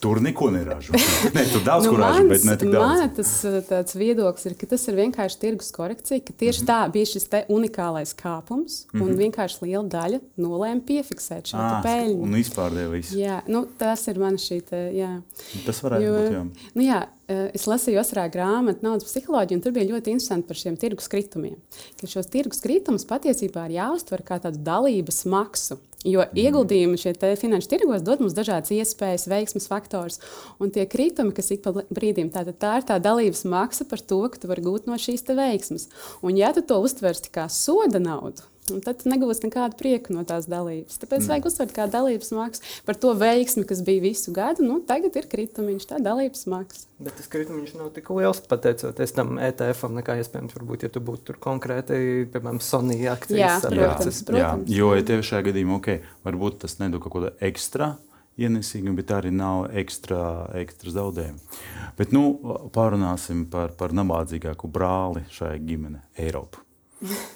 Tur 0.00 0.20
neko 0.20 0.50
neražo. 0.52 0.92
Nē, 1.36 1.44
tur 1.52 1.62
daudz 1.64 1.86
nu, 1.86 1.94
ko 1.94 2.00
ražo, 2.00 2.26
bet 2.28 2.44
ne 2.44 2.56
tik 2.60 2.70
daudz. 2.72 3.00
Man 3.00 3.12
tas 3.16 3.32
uh, 3.48 3.94
viedoklis 3.96 4.48
ir, 4.50 4.56
ka 4.60 4.68
tas 4.70 4.84
ir 4.90 4.98
vienkārši 4.98 5.40
tirgus 5.40 5.72
korekcija, 5.72 6.20
ka 6.20 6.36
tieši 6.36 6.62
mm 6.62 6.66
-hmm. 6.66 6.86
tā 6.86 6.92
bija 6.92 7.10
šis 7.12 7.28
unikālais 7.48 8.14
kāpums, 8.14 8.84
mm 8.84 9.00
-hmm. 9.00 9.02
un 9.02 9.08
mhm. 9.08 9.18
vienkārši 9.24 9.56
liela 9.62 9.84
daļa 9.84 10.20
nolēma 10.36 10.80
piefiksēt 10.86 11.52
šo 11.52 11.56
à, 11.56 11.82
peļņu. 11.84 12.22
Un 12.22 12.36
izpārdēja 12.36 12.90
visu. 12.90 13.18
Jā, 13.18 13.40
nu, 13.46 13.66
tas 13.78 14.08
ir 14.08 14.18
man 14.18 14.34
šī, 14.36 14.60
te, 14.60 14.90
jā. 14.92 15.20
Tas 15.66 15.82
varētu 15.82 16.04
jo, 16.04 16.12
būt, 16.12 16.32
jā. 16.32 16.46
Nu, 16.74 16.82
jā, 16.82 17.02
Eh, 17.02 17.15
es 17.26 17.66
lasīju 17.66 17.98
Oskarā 18.00 18.28
grāmatu 18.30 18.86
Naudas 18.86 19.08
psiholoģiju, 19.08 19.58
un 19.58 19.64
tur 19.64 19.74
bija 19.74 19.90
ļoti 19.90 20.14
interesanti 20.14 20.46
par 20.46 20.60
šiem 20.60 20.78
tirgus 20.78 21.10
kritumiem. 21.10 21.58
Ka 21.98 22.08
šos 22.10 22.30
tirgus 22.30 22.62
kritumus 22.62 23.06
patiesībā 23.08 23.66
ir 23.66 23.78
jāuztver 23.80 24.22
kā 24.26 24.38
tādu 24.42 24.62
dalības 24.66 25.24
maksu. 25.30 25.80
Jo 26.06 26.22
mm. 26.22 26.38
ieguldījumi 26.38 27.00
šie 27.02 27.14
finanšu 27.40 27.70
tirgos 27.72 28.04
dod 28.06 28.22
mums 28.22 28.36
dažādas 28.36 28.70
iespējas, 28.76 29.26
veiksmes 29.30 29.66
faktors. 29.66 30.20
Un 30.62 30.70
tie 30.70 30.86
kritumi, 30.86 31.34
kas 31.34 31.50
ik 31.50 31.64
pa 31.64 31.72
brīdim 31.74 32.30
tā, 32.30 32.44
tā 32.52 32.76
ir 32.78 32.86
tā 32.86 33.00
dalības 33.02 33.42
maksa 33.50 33.88
par 33.90 34.02
to, 34.02 34.20
ka 34.30 34.38
tu 34.42 34.50
vari 34.50 34.62
gūt 34.62 34.86
no 34.86 34.98
šīs 35.00 35.26
veiksmes. 35.26 35.88
Un 36.22 36.38
ja 36.38 36.52
tu 36.54 36.62
to 36.62 36.78
uztversi 36.84 37.32
kā 37.34 37.48
soda 37.50 37.98
naudu, 38.02 38.46
Un 38.74 38.82
tad 38.84 39.04
negūs 39.06 39.42
nekādu 39.44 39.78
prieku 39.78 40.14
no 40.16 40.24
tās 40.26 40.48
dalības. 40.50 40.98
Tāpēc 41.02 41.22
mm. 41.22 41.30
vajag 41.30 41.48
uzsvērt, 41.50 41.74
kā 41.76 41.86
dalības 41.90 42.32
maksa 42.34 42.64
par 42.88 42.98
to 43.00 43.12
veiksmi, 43.18 43.66
kas 43.68 43.82
bija 43.86 44.02
visu 44.04 44.34
gadu. 44.36 44.64
Nu, 44.66 44.80
tagad 44.86 45.16
ir 45.18 45.28
kritumiņš, 45.30 45.88
tā 45.92 46.00
dalības 46.02 46.46
maksa. 46.50 46.86
Bet 47.02 47.18
tas 47.18 47.28
kritumiņš 47.28 47.74
nav 47.76 47.92
tik 47.92 48.08
liels, 48.16 48.40
pateicoties 48.48 49.12
tam 49.16 49.36
ETF-am, 49.42 49.98
nekā 50.00 50.16
iespējams, 50.22 50.56
varbūt, 50.56 50.86
ja 50.86 50.92
tu 50.92 51.02
būtu 51.04 51.28
tur 51.28 51.40
konkrēti, 51.46 51.98
piemēram, 52.32 52.62
Sonija 52.64 53.14
akcijas. 53.18 53.38
Jā, 53.42 53.54
protams, 53.68 54.20
protams. 54.30 54.72
Jā, 54.72 54.80
jo 54.80 54.90
ETF 54.96 55.28
šajā 55.30 55.46
gadījumā, 55.50 55.78
ok, 55.78 56.10
varbūt 56.26 56.62
tas 56.64 56.78
nedod 56.80 57.04
kaut 57.04 57.18
ko 57.18 57.24
ekstra. 57.44 57.94
Ienesīgi, 58.36 58.92
bet 58.92 59.14
arī 59.16 59.30
nav 59.32 59.70
ekstra, 59.80 60.18
ekstra 60.60 60.92
zaudējumi. 60.92 61.60
Bet 61.96 62.12
nu, 62.12 62.26
pārunāsim 62.74 63.46
par, 63.52 63.72
par 63.80 63.96
nabadzīgāku 63.96 64.68
brāli 64.68 65.24
šajā 65.32 65.56
ģimenē, 65.64 66.02
Eiropu. 66.20 66.65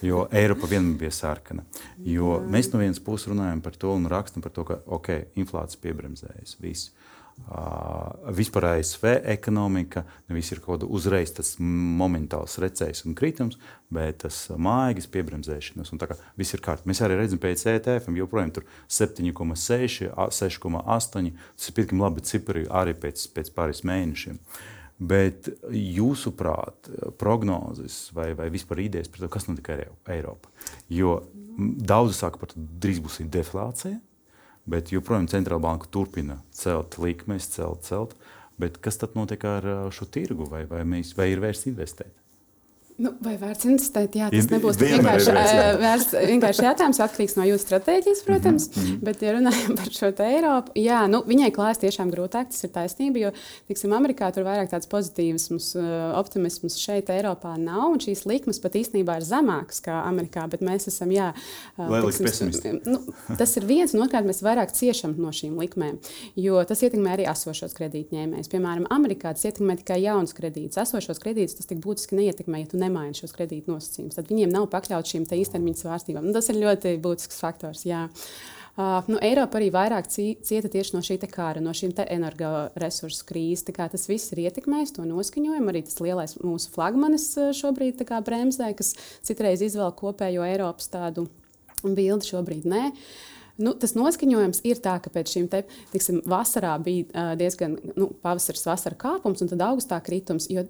Jo 0.04 0.24
Eiropa 0.32 0.68
vienmēr 0.70 0.98
bija 1.04 1.12
sarkana. 1.12 1.66
Jo 2.04 2.38
mēs 2.40 2.70
no 2.72 2.80
vienas 2.80 3.00
puses 3.04 3.28
runājam 3.28 3.60
par 3.64 3.76
to 3.76 3.92
un 3.92 4.08
rakstam 4.08 4.44
par 4.44 4.54
to, 4.56 4.64
ka 4.68 4.80
okay, 4.86 5.26
inflācija 5.40 5.82
piebremzējas. 5.84 6.56
Viss. 6.62 6.92
Uh, 7.40 8.10
vispār 8.36 8.66
ASV 8.68 9.06
ekonomika 9.32 10.02
nevis 10.28 10.50
ir 10.52 10.58
kaut 10.60 10.74
kāda 10.74 10.88
uzreiz 10.92 11.30
tas 11.32 11.54
momentāls 11.58 12.58
recesijas 12.60 13.06
un 13.08 13.14
kritums, 13.16 13.56
bet 13.88 14.20
tas 14.26 14.42
mājas 14.60 15.08
piebremzēšanas. 15.10 15.92
Tā 16.02 16.08
kā 16.10 16.18
viss 16.38 16.52
ir 16.52 16.60
kārtībā. 16.64 16.90
Mēs 16.92 17.00
arī 17.06 17.16
redzam, 17.16 17.40
pēc 17.40 17.64
ETF 17.72 18.12
joprojām 18.20 18.52
tur 18.58 18.68
7,6, 18.92 20.10
6,8. 20.36 21.32
Tas 21.56 21.70
ir 21.70 21.78
pietiekami 21.78 22.04
labi 22.04 22.26
cipari 22.28 22.66
arī 22.68 22.94
pēc, 23.06 23.24
pēc 23.34 23.50
pāris 23.56 23.82
mēnešiem. 23.88 24.36
Bet 25.00 25.48
jūsuprāt, 25.72 26.90
prognozes 27.16 28.10
vai, 28.12 28.34
vai 28.36 28.50
vispār 28.52 28.82
idejas 28.84 29.08
par 29.08 29.22
to, 29.22 29.30
kas 29.32 29.48
notika 29.48 29.78
Eiropā? 30.12 30.52
Jo 30.92 31.22
daudzi 31.56 32.18
saka, 32.18 32.44
ka 32.44 32.52
drīz 32.56 33.00
būs 33.00 33.22
deflācija 33.32 33.96
bet 34.70 34.92
joprojām 34.94 35.28
centrāla 35.30 35.62
banka 35.64 35.88
turpina 35.90 36.40
celt 36.54 36.98
likmes, 37.02 37.48
celt, 37.54 37.84
celt. 37.86 38.16
Bet 38.60 38.76
kas 38.84 39.00
tad 39.00 39.16
notiek 39.16 39.44
ar 39.48 39.66
šo 39.94 40.06
tirgu, 40.12 40.44
vai, 40.50 40.66
vai, 40.68 40.82
mēs, 40.88 41.14
vai 41.16 41.30
ir 41.32 41.40
vērts 41.40 41.68
investēt? 41.70 42.12
Nu, 43.00 43.14
vai 43.24 43.32
vērts 43.40 43.64
investēt? 43.64 44.16
Jā, 44.18 44.26
tas 44.28 44.48
nebūs 44.50 44.76
vienkārši, 44.76 45.32
vērts, 45.80 46.10
vienkārši 46.28 46.64
jautājums. 46.66 46.98
Atkarīgs 47.00 47.36
no 47.38 47.46
jūsu 47.48 47.64
stratēģijas, 47.64 48.18
protams. 48.26 48.66
Mm 48.68 48.82
-hmm. 48.82 48.98
Bet, 49.06 49.22
ja 49.24 49.32
runājam 49.38 49.76
par 49.78 49.88
šo 49.94 50.10
Eiropu, 50.24 50.74
jā, 50.76 50.98
nu, 51.08 51.22
viņai 51.24 51.48
klājas 51.56 51.80
tiešām 51.80 52.10
grūtāk. 52.12 52.50
Tas 52.52 52.64
ir 52.64 52.70
taisnība, 52.74 53.22
jo, 53.22 53.30
tiksim, 53.68 53.94
Amerikā 53.96 54.28
tur 54.34 54.44
vairāk 54.44 54.68
tāds 54.74 54.88
pozitīvisms, 54.90 55.70
optimisms 56.18 56.76
šeit 56.76 57.08
Eiropā 57.08 57.54
nav. 57.56 57.86
Un 57.94 58.02
šīs 58.04 58.26
likmes 58.28 58.60
pat 58.60 58.76
īstenībā 58.76 59.16
ir 59.16 59.24
zemākas 59.24 59.80
kā 59.80 60.02
Amerikā. 60.04 60.44
Bet 60.50 60.60
mēs 60.60 60.88
esam, 60.92 61.10
jā, 61.10 61.32
tiksim, 61.78 62.80
nu, 62.84 63.00
tas 63.38 63.56
ir 63.56 63.64
viens. 63.64 63.94
Un 63.94 64.04
otrkārt, 64.04 64.28
mēs 64.28 64.44
vairāk 64.44 64.76
ciešam 64.76 65.16
no 65.16 65.32
šīm 65.32 65.56
likmēm. 65.56 65.96
Jo 66.36 66.64
tas 66.68 66.84
ietekmē 66.84 67.16
arī 67.16 67.24
esošos 67.32 67.72
kredītņēmējus. 67.80 68.52
Piemēram, 68.52 68.84
Amerikā 68.90 69.32
tas 69.32 69.48
ietekmē 69.48 69.80
tikai 69.80 70.02
jaunus 70.04 70.36
kredītus. 70.36 70.76
Esošos 70.84 71.18
kredītus 71.18 71.56
tas 71.56 71.66
tik 71.66 71.80
būtiski 71.80 72.20
neietekmē, 72.20 72.60
ja 72.60 72.89
nemaina 72.90 73.16
šos 73.16 73.34
kredītu 73.36 73.72
nosacījumus. 73.72 74.18
Tad 74.18 74.30
viņiem 74.30 74.52
nav 74.52 74.68
pakļauts 74.72 75.14
šīm 75.14 75.28
īstermiņa 75.40 75.84
svārstībām. 75.84 76.26
Nu, 76.26 76.34
tas 76.36 76.50
ir 76.50 76.60
ļoti 76.60 76.98
būtisks 77.02 77.40
faktors. 77.40 77.86
Jā. 77.88 78.08
Uh, 78.80 79.02
nu, 79.10 79.18
Eiropa 79.20 79.58
arī 79.58 79.68
vairāk 79.74 80.06
cieta 80.08 80.70
tieši 80.70 80.94
no 80.94 81.02
šī 81.04 81.18
kara, 81.30 81.60
no 81.60 81.72
šīm 81.76 81.92
energoresursu 82.04 83.26
krīzes. 83.28 83.66
Tas 83.76 84.06
viss 84.08 84.32
ir 84.32 84.44
ietekmējis 84.46 84.94
to 84.96 85.04
noskaņojumu. 85.08 85.72
Arī 85.72 85.82
tas 85.86 86.00
lielais 86.00 86.36
mūsu 86.40 86.70
flagmanis 86.74 87.32
šobrīd 87.58 88.04
bremzē, 88.26 88.72
kas 88.78 88.94
citreiz 89.26 89.62
izvēl 89.66 89.92
kopējo 89.98 90.46
Eiropas 90.46 90.88
tādu 90.92 91.28
bildi, 91.84 92.30
šobrīd 92.30 92.68
nē. 92.70 92.86
Nu, 93.60 93.74
tas 93.76 93.92
noskaņojums 93.92 94.62
ir 94.64 94.78
tā, 94.80 94.94
ka 95.04 95.12
pēc 95.12 95.34
šīm 95.34 95.48
te, 95.52 95.66
tiksim, 95.92 96.22
vasarā 96.28 96.72
bija 96.80 97.10
uh, 97.10 97.32
diezgan 97.36 97.76
nu, 97.98 98.08
pavasaris, 98.24 98.64
vasara 98.64 98.96
kāpums 98.96 99.42
un 99.44 99.50
tad 99.50 99.60
augustā 99.66 99.98
kritums. 100.04 100.48
Jo 100.48 100.64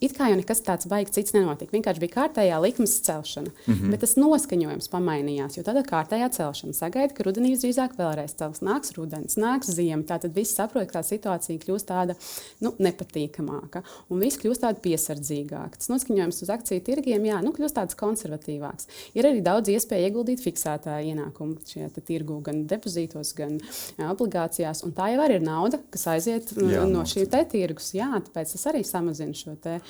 it 0.00 0.14
kā 0.16 0.30
jau 0.30 0.38
nekas 0.38 0.62
tāds 0.64 0.88
baigs 0.90 1.14
cits 1.14 1.34
nenotika. 1.36 1.72
Vienkārši 1.74 2.02
bija 2.02 2.14
kārtējā 2.16 2.60
likmes 2.64 2.96
celšana. 3.06 3.50
Mm 3.66 3.74
-hmm. 3.74 3.90
Bet 3.90 4.00
tas 4.00 4.16
noskaņojums 4.16 4.88
pamainījās. 4.92 5.56
Jo 5.56 5.62
tāda 5.62 5.84
kārtējā 5.84 6.28
celšana 6.36 6.72
sagaida, 6.72 7.14
ka 7.14 7.24
rudenī 7.24 7.52
visdrīzāk 7.54 7.96
vēlreiz 7.98 8.34
cels. 8.36 8.60
Nāks 8.60 8.94
rudens, 8.96 9.36
nāks 9.36 9.70
ziema. 9.70 10.02
Tātad 10.02 10.34
viss 10.34 10.54
saprot, 10.54 10.88
ka 10.88 10.98
tā 10.98 11.02
situācija 11.04 11.58
kļūst 11.58 11.86
tāda 11.86 12.14
nu, 12.60 12.72
nepatīkamāka. 12.78 13.82
Un 14.08 14.20
viss 14.20 14.38
kļūst 14.38 14.64
tāda 14.64 14.80
piesardzīgāka. 14.80 15.76
Tas 15.76 15.88
noskaņojums 15.88 16.42
uz 16.42 16.50
akciju 16.50 16.80
tirgiem 16.80 17.24
jā, 17.24 17.42
nu, 17.42 17.52
kļūst 17.52 17.74
tāds 17.74 17.96
konservatīvāks. 17.96 18.86
Ir 19.14 19.24
arī 19.24 19.40
daudz 19.42 19.68
iespēju 19.68 20.08
ieguldīt 20.08 20.40
fiksētā 20.40 21.00
ienākumu 21.04 21.60
šajā 21.66 21.90
tirgu, 22.06 22.40
gan 22.40 22.66
depozītos, 22.66 23.34
gan 23.34 23.60
jā, 23.98 24.10
obligācijās. 24.10 24.84
Un 24.84 24.92
tā 24.92 25.12
jau 25.12 25.28
ir 25.30 25.42
nauda, 25.44 25.80
kas 25.90 26.06
aiziet 26.06 26.52
jā, 26.56 26.84
no 26.88 27.04
šī 27.04 27.26
tirgus. 27.50 27.94
Jā, 27.94 28.08
tāpēc 28.26 28.52
tas 28.56 28.66
arī 28.70 28.82
samazina 28.86 29.34
šo 29.34 29.54
te 29.60 29.80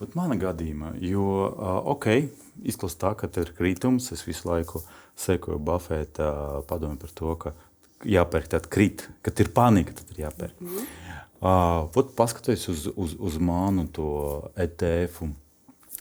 Pat 0.00 0.14
mana 0.16 0.36
gadījumā, 0.40 0.94
jo 1.04 1.24
ok, 1.92 2.06
izklausās 2.64 2.96
tā, 3.00 3.10
ka 3.20 3.28
ir 3.42 3.50
kritums. 3.56 4.06
Es 4.14 4.22
visu 4.24 4.48
laiku 4.48 4.80
sekoju 5.20 5.58
Buffeta 5.60 6.30
padomu 6.68 6.96
par 7.00 7.12
to, 7.16 7.34
ka 7.42 7.52
jāpērk 8.08 8.48
tad 8.54 8.68
krit, 8.72 9.04
kad 9.24 9.40
ir 9.42 9.50
panika, 9.52 9.92
tad 9.96 10.14
ir 10.14 10.24
jāpērk. 10.24 10.56
Mm 10.60 10.68
-hmm. 10.68 10.86
uh, 11.40 11.90
Pat 11.92 12.14
paskatoties 12.16 12.68
uz, 12.68 12.88
uz, 12.96 13.16
uz 13.18 13.36
manu 13.38 13.86
to 13.92 14.50
ETF, 14.56 15.22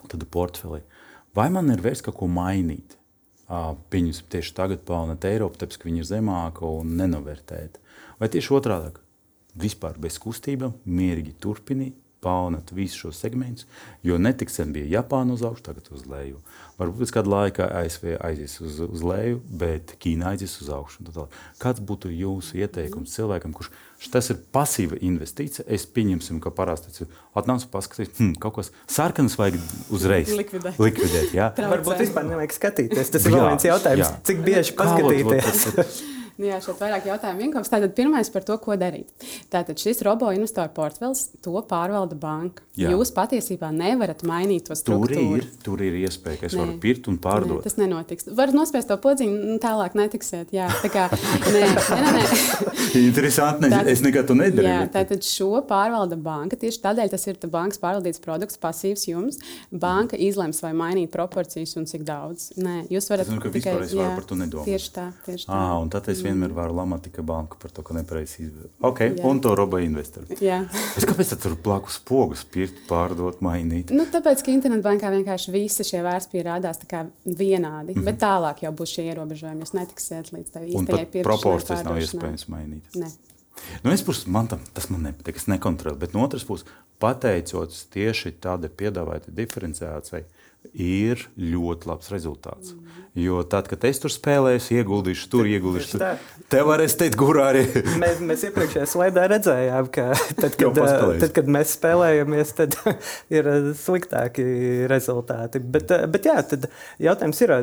tad 0.08 0.24
portfeli, 0.32 0.82
vai 1.36 1.50
man 1.50 1.72
ir 1.72 1.82
vērts 1.82 2.01
kaut 2.01 2.16
ko 2.16 2.28
mainīt? 2.28 2.96
Uh, 3.50 3.75
Pieņemsim, 3.89 4.30
tieši 4.30 4.54
tagad 4.54 4.80
pelnīt 4.86 5.25
Eiropu, 5.25 5.58
tāpēc 5.58 5.78
ka 5.78 5.89
viņi 5.89 6.00
ir 6.00 6.06
zemāka 6.06 6.66
un 6.66 6.96
nenovērtēta. 6.96 7.80
Vai 8.20 8.30
tieši 8.30 8.54
otrādi? 8.54 8.92
Vispār 9.60 9.98
bez 9.98 10.20
kustībām, 10.20 10.74
mierīgi 10.86 11.34
turpināt, 11.42 11.94
pārnāt 12.24 12.74
visus 12.76 13.00
šos 13.00 13.20
segmentus, 13.22 13.68
jo 14.04 14.18
netik 14.20 14.52
sen 14.52 14.74
bija 14.76 15.00
Japāna 15.00 15.36
uz 15.38 15.44
augšu, 15.46 15.64
tagad 15.70 15.88
uz 15.96 16.06
leju. 16.10 16.42
Varbūt 16.80 17.04
pēc 17.04 17.14
kāda 17.16 17.32
laika 17.34 17.68
ASV 17.82 18.14
aizies 18.24 18.58
uz, 18.64 18.80
uz 18.86 19.04
leju, 19.04 19.40
bet 19.62 19.96
Ķīna 20.00 20.34
aizies 20.34 20.54
uz 20.64 20.70
augšu. 20.72 21.08
Kāds 21.60 21.84
būtu 21.84 22.12
jūsu 22.12 22.60
ieteikums 22.60 23.16
cilvēkam, 23.16 23.56
kurš 23.56 23.72
tas 24.12 24.32
ir 24.32 24.40
pasīva 24.56 25.00
investīcija? 25.04 25.68
Es 25.68 25.88
pieņemsim, 25.88 26.40
ka 26.44 26.54
parasti 26.56 27.08
atnāc 27.36 27.66
un 27.68 27.74
paskatīs, 27.74 28.14
hmm, 28.18 28.38
kaut 28.40 28.60
kas 28.60 28.72
sarkanas 28.88 29.36
vajag 29.40 29.60
uzreiz 29.96 30.32
likvidēt. 30.36 30.80
likvidēt 30.80 31.36
jā. 31.36 31.52
Varbūt 31.60 32.06
vispār 32.06 32.28
nevajag 32.32 32.56
skatīties. 32.56 33.12
Tas 33.16 33.28
ir 33.28 33.36
vēl 33.36 33.52
viens 33.52 33.68
jautājums, 33.72 34.08
jā. 34.08 34.24
cik 34.32 34.48
bieži 34.48 34.80
paskatīties. 34.80 36.08
Nu 36.39 36.48
jā, 36.48 36.58
šeit 36.63 36.79
vairāk 36.79 37.08
jautājumu 37.10 37.43
vienkārši. 37.43 37.72
Tātad 37.74 37.93
pirmais 37.98 38.29
par 38.31 38.46
to, 38.48 38.55
ko 38.63 38.77
darīt. 38.79 39.10
Tātad 39.51 39.79
šis 39.81 40.00
robo 40.08 40.29
investoru 40.31 40.72
portfels, 40.72 41.25
to 41.43 41.60
pārvalda 41.67 42.15
banka. 42.15 42.63
Jā. 42.79 42.93
Jūs 42.93 43.12
patiesībā 43.12 43.74
nevarat 43.75 44.22
mainīt 44.24 44.69
to 44.69 44.77
struktūru. 44.79 45.17
Tur 45.19 45.41
ir, 45.41 45.48
tur 45.65 45.81
ir 45.84 45.98
iespēja, 46.00 46.39
ka 46.39 46.48
es 46.48 46.55
nē. 46.55 46.62
varu 46.63 46.75
pirkt 46.79 47.10
un 47.12 47.17
pārdot. 47.19 47.60
Nē, 47.60 47.65
tas 47.65 47.75
nenotiks. 47.75 48.29
Var 48.38 48.53
nospiest 48.55 48.88
to 48.88 48.96
podziņu, 49.03 49.41
nu, 49.50 49.58
tālāk 49.60 49.98
netiksiet. 50.00 50.53
Jā, 50.55 50.69
tā 50.79 50.88
kā 50.93 51.10
nē, 51.12 51.65
nē, 51.75 52.13
nē. 52.15 52.24
Interesanti, 53.10 53.65
ne, 53.65 53.74
tātad, 53.74 53.91
es 53.91 54.03
nekad 54.05 54.31
to 54.31 54.38
nedarīju. 54.39 54.72
Jā, 54.72 54.88
tātad 54.96 55.27
šo 55.27 55.60
pārvalda 55.67 56.15
banka. 56.24 56.55
Tieši 56.63 56.79
tādēļ 56.88 57.12
tas 57.12 57.27
ir 57.27 57.41
bankas 57.51 57.84
pārvaldīts 57.84 58.24
produkts, 58.24 58.62
pasīvs 58.63 59.10
jums. 59.12 59.41
Banka 59.75 60.15
izlems, 60.15 60.63
vai 60.63 60.72
mainīt 60.72 61.12
proporcijas 61.12 61.75
un 61.75 61.89
cik 61.89 62.08
daudz. 62.08 62.53
Nē, 62.55 62.86
jūs 62.96 63.12
varat 63.12 63.27
es 63.27 63.34
zinu, 63.36 63.53
tikai 63.60 63.75
jā, 63.91 64.08
par 64.15 64.24
to 64.31 64.39
nedomāt. 64.39 64.72
Tieši 64.72 64.96
tā. 64.96 65.10
Tieši 65.27 65.50
tā. 65.51 65.60
À, 65.60 66.08
es 66.15 66.24
vienmēr 66.29 66.53
varu 66.55 66.77
lamāt 66.77 67.03
tikai 67.07 67.25
banku 67.27 67.59
par 67.62 67.74
to, 67.75 67.83
ka 67.86 67.95
nepareizi 67.98 68.45
izvēlējos. 68.45 68.74
Okay, 68.89 69.13
jā. 69.17 69.25
un 69.29 69.41
to 69.43 69.53
robo 69.57 69.81
investoru. 69.83 70.29
Es 70.98 71.07
kāpēc 71.09 71.33
tur 71.43 71.55
blakus 71.63 72.00
pogas 72.05 72.45
pirkt, 72.48 72.81
pārdot, 72.89 73.41
mainīt? 73.45 73.93
Nu, 73.95 74.07
tāpēc, 74.09 74.43
ka 74.45 74.53
internetbankā 74.53 75.12
vienkārši 75.13 75.55
visi 75.55 75.88
šie 75.88 76.03
vērtspapīri 76.05 76.48
rādās 76.48 76.81
vienādi, 76.81 77.93
mm 77.93 78.00
-hmm. 78.00 78.05
bet 78.05 78.21
tālāk 78.24 78.63
jau 78.65 78.74
būs 78.75 78.95
šie 78.98 79.09
ierobežojumi. 79.12 79.65
Jūs 79.65 79.75
netiksiet 79.77 80.31
līdz 80.36 80.53
tam 80.53 80.69
īstajai 80.69 81.05
pirkšanai. 81.05 81.27
Proporcijas 81.29 81.83
nav 81.83 82.00
iespējams 82.03 82.48
mainīt. 82.48 82.95
Ne. 82.95 83.12
No 83.83 83.89
vienas 83.89 84.03
puses, 84.03 84.27
man 84.27 84.48
tam, 84.48 84.62
tas 84.74 84.89
man 84.89 85.03
nepatīk, 85.07 85.39
es 85.39 85.48
nekontrolēju, 85.51 86.00
bet 86.00 86.13
no 86.15 86.24
otras 86.24 86.45
puses, 86.48 86.67
pateicoties 87.00 87.86
tieši 87.93 88.36
tādai 88.43 88.69
piedāvātai 88.81 89.33
diferenciācijai, 89.36 90.24
ir 90.74 91.28
ļoti 91.39 91.89
labs 91.89 92.12
rezultāts. 92.13 92.74
Jo 93.18 93.42
tad, 93.48 93.68
kad 93.68 93.84
es 93.89 94.00
tur 94.00 94.12
spēlēju, 94.13 94.62
ieguldīšu 94.80 95.30
tur, 95.32 95.48
ieguldīšu 95.50 95.96
tur. 95.96 96.04
Te 96.51 96.62
varēs 96.66 96.96
teikt, 97.00 97.18
kurā 97.20 97.50
arī. 97.51 97.63
mēs, 98.04 98.22
mēs 98.24 98.46
iepriekšējā 98.48 98.86
slaidā 98.89 99.25
redzējām, 99.32 99.89
ka 99.94 100.10
tad, 100.42 100.56
kad, 100.60 100.80
tad, 101.24 101.28
kad 101.36 101.51
mēs 101.51 101.74
spēlējamies, 101.80 102.54
tad 102.60 102.78
ir 103.38 103.50
sliktāki 103.80 104.46
rezultāti. 104.92 105.62
Bet, 105.63 105.92
bet 106.13 106.30
jā, 106.30 106.38
tad 106.54 106.70
jautājums 107.01 107.44
ir, 107.46 107.56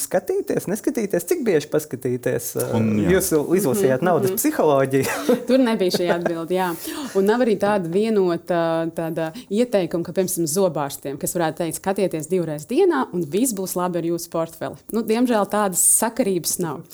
skatīties, 0.00 0.68
neskatīties, 0.70 1.26
cik 1.28 1.44
bieži 1.46 1.70
paskatīties. 1.72 2.50
Un, 2.76 2.90
jā. 3.02 3.16
Jūs 3.16 3.30
izlasījāt 3.60 4.02
mhm, 4.02 4.08
naudas 4.08 4.30
mm 4.30 4.34
-hmm. 4.34 4.42
psiholoģiju. 4.42 5.06
Tur 5.48 5.58
nebija 5.58 5.90
šī 5.98 6.10
atbilde. 6.14 6.54
Jā. 6.54 6.70
Un 7.14 7.24
nav 7.24 7.40
arī 7.44 7.56
tāda 7.58 7.90
vienota 7.90 8.60
tāda 8.94 9.30
ieteikuma, 9.50 10.04
ka, 10.04 10.12
piemēram, 10.12 10.48
zobārstiem, 10.50 11.18
kas 11.20 11.34
varētu 11.34 11.62
teikt, 11.62 11.76
skatieties 11.80 12.28
divreiz 12.30 12.66
dienā, 12.66 13.06
un 13.12 13.24
viss 13.30 13.54
būs 13.56 13.76
labi 13.76 13.98
ar 13.98 14.04
jūsu 14.04 14.30
portfeli. 14.30 14.76
Nu, 14.92 15.02
diemžēl 15.02 15.46
tādas 15.50 15.82
sakarības 15.98 16.58
nav. 16.58 16.84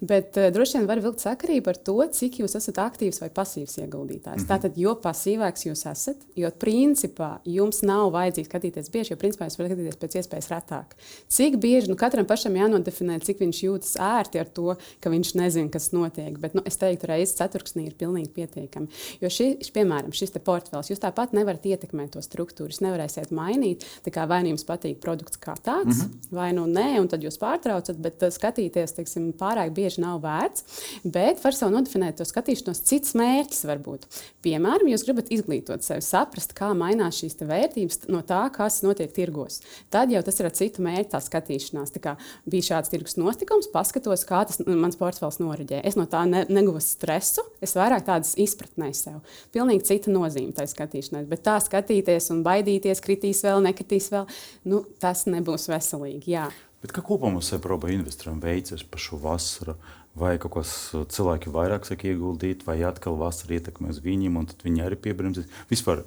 Bet 0.00 0.36
uh, 0.36 0.50
droši 0.54 0.78
vien 0.78 0.86
var 0.86 1.00
vilkt 1.00 1.24
sakarību 1.24 1.72
ar 1.72 1.76
to, 1.76 1.98
cik 2.18 2.40
jūs 2.42 2.56
esat 2.56 2.78
aktīvs 2.78 3.20
vai 3.20 3.30
pasīvs 3.30 3.78
ieguldītājs. 3.84 4.36
Mm 4.36 4.44
-hmm. 4.44 4.48
Tātad, 4.48 4.76
jo 4.76 4.94
pasīvāks 5.02 5.66
jūs 5.68 5.84
esat, 5.90 6.16
jo 6.36 6.50
principā 6.50 7.38
jums 7.44 7.82
nav 7.82 8.12
vajadzīgs 8.12 8.48
skatīties 8.48 8.90
bieži, 8.90 9.12
jo 9.12 9.16
principā 9.20 9.48
jūs 9.48 9.58
varat 9.58 9.72
skatīties 9.72 10.00
pēc 10.00 10.18
iespējas 10.20 10.50
retāk. 10.52 10.96
Cik 11.28 11.56
bieži, 11.56 11.88
nu, 11.90 11.96
katram 12.14 12.28
pašam 12.30 12.54
jānodefinē, 12.54 13.18
cik 13.24 13.40
viņš 13.42 13.60
jūtas 13.64 13.94
ērti 13.98 14.38
ar 14.38 14.50
to, 14.54 14.74
ka 15.02 15.10
viņš 15.10 15.32
nezina, 15.38 15.70
kas 15.72 15.90
notiek. 15.94 16.36
Bet 16.38 16.54
nu, 16.54 16.62
es 16.68 16.78
teiktu, 16.78 17.08
reizes 17.10 17.34
ceturksnī 17.40 17.88
ir 17.88 17.96
pilnīgi 17.98 18.30
pietiekami. 18.36 18.86
Jo 19.22 19.30
šis, 19.32 19.72
piemēram, 19.74 20.14
šis 20.14 20.34
portfels, 20.44 20.92
jūs 20.92 21.02
tāpat 21.02 21.34
nevarat 21.34 21.64
ietekmēt 21.66 22.14
to 22.14 22.22
struktūru. 22.22 22.70
Jūs 22.70 22.82
nevarēsiet 22.84 23.32
mainīt, 23.34 23.86
vai 24.14 24.40
nu 24.44 24.52
jums 24.52 24.66
patīk 24.68 25.00
produkts 25.02 25.40
kā 25.40 25.56
tāds, 25.58 26.04
mm 26.04 26.04
-hmm. 26.04 26.30
vai 26.30 26.52
nu 26.52 26.66
nē, 26.70 27.00
un 27.00 27.08
tad 27.08 27.22
jūs 27.22 27.38
pārtraucat, 27.40 27.98
bet 27.98 28.22
uh, 28.22 28.30
skatīties 28.30 28.94
teiksim, 28.94 29.32
pārāk 29.32 29.74
bieži 29.74 30.00
nav 30.00 30.20
vērts. 30.22 30.64
Bet 31.04 31.42
var 31.44 31.54
sev 31.54 31.70
nodefinēt 31.70 32.16
to 32.16 32.24
skatīšanos, 32.24 32.84
cits 32.84 33.14
mērķis 33.14 33.64
var 33.66 33.78
būt. 33.78 34.06
Piemēram, 34.42 34.88
jūs 34.88 35.04
gribat 35.04 35.30
izglītot 35.30 35.82
sevi, 35.82 36.02
saprast, 36.02 36.54
kā 36.54 36.74
mainās 36.74 37.18
šīs 37.18 37.36
vērtības 37.40 38.08
no 38.08 38.22
tā, 38.22 38.50
kas 38.52 38.82
notiek 38.82 39.12
tirgos. 39.12 39.60
Tad 39.90 40.10
jau 40.10 40.22
tas 40.22 40.40
ir 40.40 40.46
ar 40.46 40.52
citu 40.52 40.82
mērķu 40.82 41.24
skatīšanās. 41.24 41.92
Tā 41.94 42.03
bija 42.50 42.68
šāds 42.68 42.92
tirgus 42.92 43.16
nostikums, 43.20 43.70
paskatos, 43.72 44.26
kā 44.28 44.42
tas 44.48 44.60
mans 44.66 44.98
portfels 45.00 45.40
noriģē. 45.42 45.80
Es 45.86 45.98
no 45.98 46.06
tā 46.10 46.24
ne, 46.28 46.44
neguvu 46.52 46.82
stresu, 46.84 47.44
es 47.64 47.74
vairāk 47.78 48.06
tādas 48.08 48.34
izpratnē 48.40 48.92
sev. 48.96 49.22
Pilnīgi 49.54 49.88
cita 49.88 50.12
nozīme 50.14 50.54
tai 50.56 50.68
skatīšanai. 50.70 51.24
Bet 51.30 51.44
tā 51.46 51.56
skatīties 51.64 52.30
un 52.34 52.44
baidīties, 52.46 53.02
kritīs 53.04 53.42
vēl, 53.46 53.64
nekritīs 53.68 54.10
vēl, 54.14 54.28
nu, 54.70 54.84
tas 55.02 55.26
nebūs 55.30 55.68
veselīgi. 55.72 56.36
Jā. 56.36 56.48
Bet 56.84 56.92
kā 56.92 57.00
kopumā 57.00 57.38
mums 57.38 57.48
Eiropā 57.56 57.88
investoriem 57.94 58.42
veicas 58.44 58.82
pa 58.84 59.00
šo 59.00 59.16
vasaru? 59.22 59.78
Vai 60.14 60.36
kaut 60.38 60.52
kas 60.58 60.70
cilvēki 60.92 61.50
vairāk 61.50 61.88
saka 61.88 62.06
ieguldīt, 62.06 62.66
vai 62.68 62.76
atkal 62.86 63.16
vasara 63.18 63.56
ietekmē 63.56 63.88
uz 63.90 64.02
viņiem, 64.04 64.36
un 64.38 64.46
tad 64.50 64.60
viņi 64.62 64.84
arī 64.84 64.98
piebremzēs? 65.02 65.48
Vispār, 65.72 66.04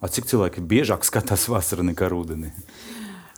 cik 0.00 0.30
cilvēki 0.30 0.62
biežāk 0.64 1.04
skatās 1.04 1.48
vasaru 1.50 1.84
nekā 1.90 2.08
rudenī? 2.08 2.54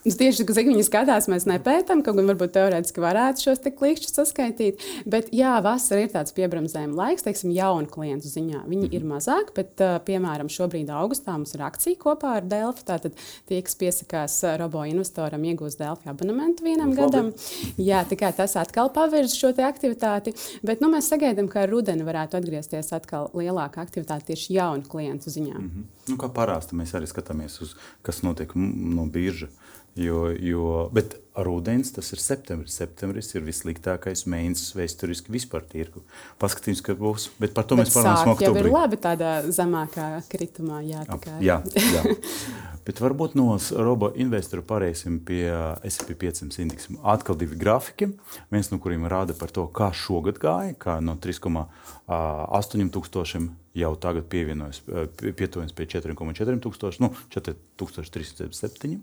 Tieši 0.03 0.43
cik 0.43 0.67
viņi 0.67 0.83
skatās, 0.83 1.29
mēs 1.31 1.45
nepētām, 1.47 2.01
kaut 2.03 2.17
gan 2.19 2.27
varbūt 2.33 2.57
teorētiski 2.57 3.03
varētu 3.03 3.45
šos 3.45 3.61
klikšķus 3.63 4.17
saskaitīt. 4.19 4.83
Bet, 5.07 5.29
jā, 5.31 5.53
vasara 5.63 6.03
ir 6.03 6.11
tāds 6.11 6.35
piebremzējuma 6.35 6.97
laiks, 6.99 7.23
teiksim, 7.23 7.53
jaunu 7.55 7.87
klientu 7.91 8.27
ziņā. 8.27 8.65
Viņi 8.67 8.91
ir 8.99 9.07
mazāk, 9.07 9.53
bet, 9.55 9.79
piemēram, 10.09 10.51
šobrīd 10.51 10.91
augustā 10.91 11.37
mums 11.37 11.55
ir 11.55 11.63
akcija 11.69 12.01
kopā 12.03 12.35
ar 12.41 12.49
Delfi. 12.51 12.83
Tātad 12.89 13.15
tie, 13.47 13.61
kas 13.63 13.79
piesakās 13.79 14.41
robo 14.59 14.83
investoram, 14.91 15.47
iegūs 15.47 15.79
Delfi 15.79 16.11
abonementu 16.11 16.67
vienam 16.67 16.97
gadam. 16.99 17.31
Jā, 17.79 18.03
tikai 18.09 18.33
tas 18.35 18.57
atkal 18.59 18.91
pavirz 18.95 19.37
šo 19.39 19.53
aktivitāti. 19.63 20.35
Bet 20.67 20.83
nu, 20.83 20.91
mēs 20.91 21.13
sagaidām, 21.13 21.47
ka 21.53 21.63
ar 21.63 21.71
rudeni 21.71 22.03
varētu 22.07 22.41
atgriezties 22.41 22.91
atkal 22.97 23.31
lielāka 23.39 23.85
aktivitāte 23.85 24.33
tieši 24.33 24.59
jaunu 24.59 24.89
klientu 24.89 25.31
ziņā. 25.31 25.55
Mm 25.55 25.71
-hmm. 25.71 25.89
nu, 26.11 26.19
kā 26.19 26.33
parasti 26.33 26.75
mēs 26.75 26.95
arī 26.99 27.07
skatāmies 27.07 27.61
uz, 27.63 27.77
kas 28.03 28.23
notiek 28.27 28.51
no 28.57 29.07
biržas. 29.07 29.62
Jo, 29.99 30.31
jo, 30.33 30.89
bet 30.97 31.19
ar 31.37 31.49
ūdens 31.53 31.93
tas 31.93 32.07
ir 32.15 32.21
septembris. 32.21 32.79
Septembris 32.81 33.29
ir 33.35 33.45
vissliktākais 33.45 34.25
mēnesis 34.31 34.73
vēsturiski 34.77 35.33
vispār 35.35 35.67
tirgu. 35.69 36.01
Paskatīsimies, 36.41 36.85
kas 36.87 36.99
būs. 37.01 37.29
Bet 37.41 37.53
par 37.57 37.67
to 37.69 37.77
bet 37.77 37.87
mēs 37.87 37.97
parunāsim 37.97 38.33
oktobrī. 38.33 38.63
Jā, 38.63 38.67
ir 38.71 38.73
labi 38.73 38.99
tādā 39.01 39.33
zemākā 39.53 40.09
kritumā. 40.33 40.81
Jā, 40.89 41.05
Ap, 41.13 41.27
jā, 41.45 41.59
jā. 41.77 42.05
bet 42.87 43.03
varbūt 43.05 43.37
no 43.37 43.59
robo 43.85 44.11
investoru 44.17 44.65
pārēsim 44.67 45.21
pie 45.29 45.45
S&P 45.89 46.17
500 46.25 46.65
indeksa. 46.65 46.97
Atkal 47.13 47.37
divi 47.41 47.61
grafiki. 47.61 48.09
Viens 48.53 48.73
no 48.73 48.81
kuriem 48.83 49.05
rāda 49.13 49.37
par 49.37 49.53
to, 49.53 49.67
kā 49.77 49.91
šogad 49.93 50.41
gāja, 50.41 50.73
kā 50.81 50.97
no 51.05 51.19
3,8 51.21 52.89
tūkstošiem 52.97 53.53
jau 53.77 53.93
tagad 54.01 54.27
pievienojas, 54.33 54.83
pietuvojas 55.21 55.77
pie 55.77 55.87
4,4 55.95 56.59
tūkstoši, 56.65 57.05
nu 57.05 57.13
4307. 57.33 58.99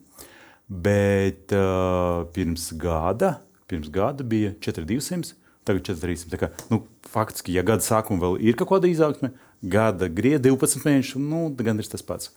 Bet 0.69 1.53
uh, 1.55 2.27
pirms 2.33 2.69
gada, 2.77 3.39
pirms 3.69 3.89
gada 3.89 4.23
bija 4.23 4.53
4200, 4.61 5.33
tagad 5.65 5.88
4300. 5.89 6.38
Kā, 6.38 6.51
nu, 6.69 6.83
faktiski, 7.09 7.55
ja 7.57 7.65
gada 7.65 7.81
sākumā 7.85 8.21
vēl 8.21 8.39
ir 8.51 8.57
kaut 8.59 8.75
kāda 8.75 8.91
izaugsme, 8.91 9.33
gada 9.65 10.11
grieķa 10.13 10.43
12 10.45 10.85
mēnešu, 10.85 11.21
nu, 11.25 11.47
gan 11.57 11.81
ir 11.81 11.89
tas 11.89 12.05
pats. 12.05 12.29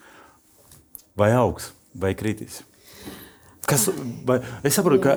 Vai 1.19 1.35
augs, 1.37 1.75
vai 1.93 2.15
kritīs? 2.17 2.63
Kas, 3.63 3.85
vai, 4.27 4.41
es 4.67 4.75
saprotu, 4.75 4.99
ka 5.05 5.13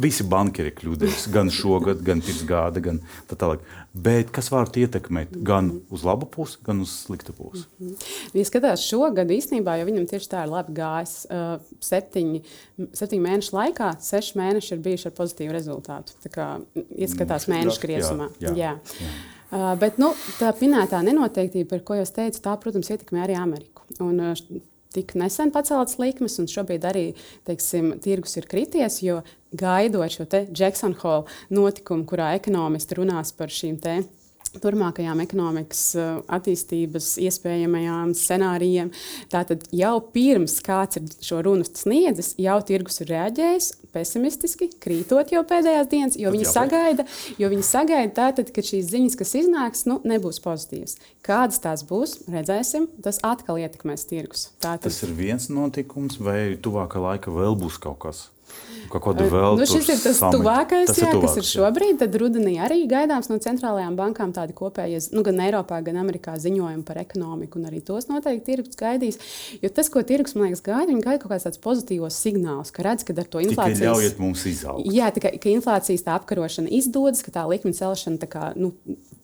visi 0.00 0.24
banki 0.24 0.62
ir 0.64 0.70
kļūdījušies 0.78 1.26
gan 1.34 1.50
šogad, 1.52 2.00
gan 2.04 2.22
pirms 2.24 2.40
gada, 2.48 2.80
gan 2.80 3.02
tā 3.28 3.36
tālāk. 3.36 3.60
Bet 3.92 4.32
kas 4.34 4.48
var 4.50 4.70
ietekmēt 4.72 5.34
gan 5.44 5.68
uz 5.92 6.06
labu 6.06 6.24
pusi, 6.32 6.56
gan 6.64 6.80
uz 6.80 6.94
sliktu 7.04 7.34
pusi? 7.36 7.66
Mm 7.78 7.90
-hmm. 7.90 8.40
Ja 8.40 8.44
skatās 8.48 8.88
šogad 8.88 9.28
īstenībā, 9.28 9.76
jo 9.78 9.86
viņam 9.90 10.08
tieši 10.10 10.30
tā 10.32 10.46
ir 10.46 10.50
labi 10.54 10.72
gājis, 10.72 11.14
uh, 11.28 11.60
septiņi, 11.80 12.42
septiņu 12.92 13.22
mēnešu 13.28 13.52
laikā, 13.52 13.92
seši 14.00 14.38
mēneši 14.38 14.74
ir 14.74 14.80
bijuši 14.80 15.08
ar 15.08 15.12
pozitīvu 15.12 15.52
rezultātu. 15.52 16.12
Tā 16.24 16.28
kā 16.32 16.60
ieskatās 16.96 17.48
mm, 17.48 17.54
mēnešu 17.54 17.80
griezumā. 17.80 18.28
Jā, 18.40 18.48
jā, 18.48 18.54
jā. 18.56 18.78
jā. 19.00 19.14
Uh, 19.52 19.78
bet 19.78 19.98
nu, 19.98 20.14
tā 20.40 20.54
minētā 20.60 21.02
nenoteiktība, 21.04 21.68
par 21.68 21.80
ko 21.80 21.94
jūs 21.94 22.10
teicat, 22.16 22.42
tā, 22.42 22.56
protams, 22.56 22.90
ietekmē 22.90 23.22
arī 23.22 23.36
Ameriku. 23.36 23.82
Un, 24.00 24.20
uh, 24.20 24.72
tik 24.94 25.14
nesen 25.18 25.52
paceltas 25.54 25.98
likmes, 26.00 26.38
un 26.40 26.50
šobrīd 26.50 26.86
arī 26.88 27.06
teiksim, 27.48 27.94
tirgus 28.04 28.38
ir 28.40 28.48
krities, 28.50 29.00
jo 29.04 29.20
gaidot 29.54 30.14
šo 30.14 30.26
Jackson 30.50 30.96
Hole 31.02 31.26
notikumu, 31.54 32.06
kurā 32.08 32.32
ekonomisti 32.38 33.00
runās 33.00 33.34
par 33.36 33.52
šīm 33.52 33.78
turpmākajām 34.62 35.22
ekonomikas 35.24 35.82
uh, 35.98 36.10
attīstības 36.36 37.14
iespējamajām 37.24 38.14
scenārijiem. 38.18 38.92
Tātad 39.32 39.66
jau 39.74 39.94
pirms 40.14 40.58
kāds 40.64 41.00
ir 41.00 41.08
šo 41.24 41.40
runu 41.46 41.66
sniedzis, 41.68 42.34
jau 42.40 42.58
tirgus 42.66 43.00
ir 43.04 43.12
reaģējis 43.14 43.70
pesimistiski, 43.94 44.70
krītot 44.82 45.32
jau 45.34 45.44
pēdējās 45.46 45.90
dienas, 45.90 46.18
jo 46.18 46.28
Tad 46.30 46.36
viņi 46.36 46.46
jāpēc. 46.46 46.56
sagaida, 46.56 47.06
jo 47.38 47.50
viņi 47.52 47.66
sagaida 47.68 48.14
tātad, 48.16 48.50
ka 48.54 48.64
šīs 48.66 48.90
ziņas, 48.90 49.18
kas 49.20 49.34
iznāks, 49.38 49.84
nu, 49.90 50.00
nebūs 50.06 50.40
pozitīvas. 50.44 50.98
Kādas 51.24 51.62
tās 51.62 51.86
būs, 51.86 52.18
redzēsim, 52.30 52.88
tas 53.04 53.22
atkal 53.26 53.62
ietekmēs 53.62 54.08
tirgus. 54.10 54.48
Tātad... 54.58 54.90
Tas 54.90 55.02
ir 55.06 55.14
viens 55.16 55.48
notikums, 55.52 56.18
vai 56.18 56.56
tuvākā 56.60 57.02
laika 57.02 57.34
vēl 57.34 57.58
būs 57.60 57.78
kaut 57.82 58.02
kas? 58.04 58.28
Kaut 58.92 59.04
kādu 59.06 59.26
vēl 59.32 59.58
nu, 59.58 59.66
šis 59.68 59.88
ir 59.92 60.00
tas 60.02 60.18
samit. 60.20 60.38
tuvākais, 60.38 60.88
tas 60.90 61.00
jā, 61.00 61.08
ir 61.08 61.16
tuvāks, 61.16 61.34
kas 61.34 61.40
ir 61.40 61.48
šobrīd. 61.50 61.98
Tad 62.02 62.18
rudenī 62.20 62.54
arī 62.62 62.80
gaidāms 62.90 63.30
no 63.30 63.38
centrālajām 63.42 63.96
bankām 63.98 64.34
tādi 64.36 64.56
kopējie, 64.56 65.00
nu, 65.14 65.24
gan 65.26 65.40
Eiropā, 65.46 65.80
gan 65.86 66.00
Amerikā 66.02 66.36
ziņojumi 66.40 66.84
par 66.86 67.00
ekonomiku, 67.02 67.60
un 67.60 67.70
arī 67.70 67.80
tos 67.84 68.08
noteikti 68.10 68.46
tirgus 68.50 68.78
gaidīs. 68.80 69.20
Jo 69.62 69.72
tas, 69.74 69.90
ko 69.92 70.02
tirgus 70.06 70.36
man 70.36 70.48
liekas 70.48 70.64
gaida, 70.66 70.90
viņi 70.92 71.04
gaida 71.04 71.22
kaut 71.22 71.34
kāds 71.34 71.48
tāds 71.48 71.62
pozitīvs 71.64 72.20
signāls, 72.26 72.72
ka 72.74 72.86
redz, 72.86 73.06
ka 73.06 73.16
ar 73.16 73.30
to 73.30 73.42
inflācijas. 73.44 73.80
Tikai 73.80 73.90
ļaujiet 73.90 74.22
mums 74.22 74.46
izaugt. 74.50 74.92
Jā, 74.92 75.10
tikai, 75.14 75.34
ka 75.42 75.52
inflācijas 75.52 76.06
tā 76.06 76.18
apkarošana 76.18 76.72
izdodas, 76.74 77.24
ka 77.24 77.34
tā 77.34 77.46
likuma 77.50 77.76
celšana 77.76 78.22
tā 78.22 78.30
kā, 78.30 78.52
nu, 78.58 78.74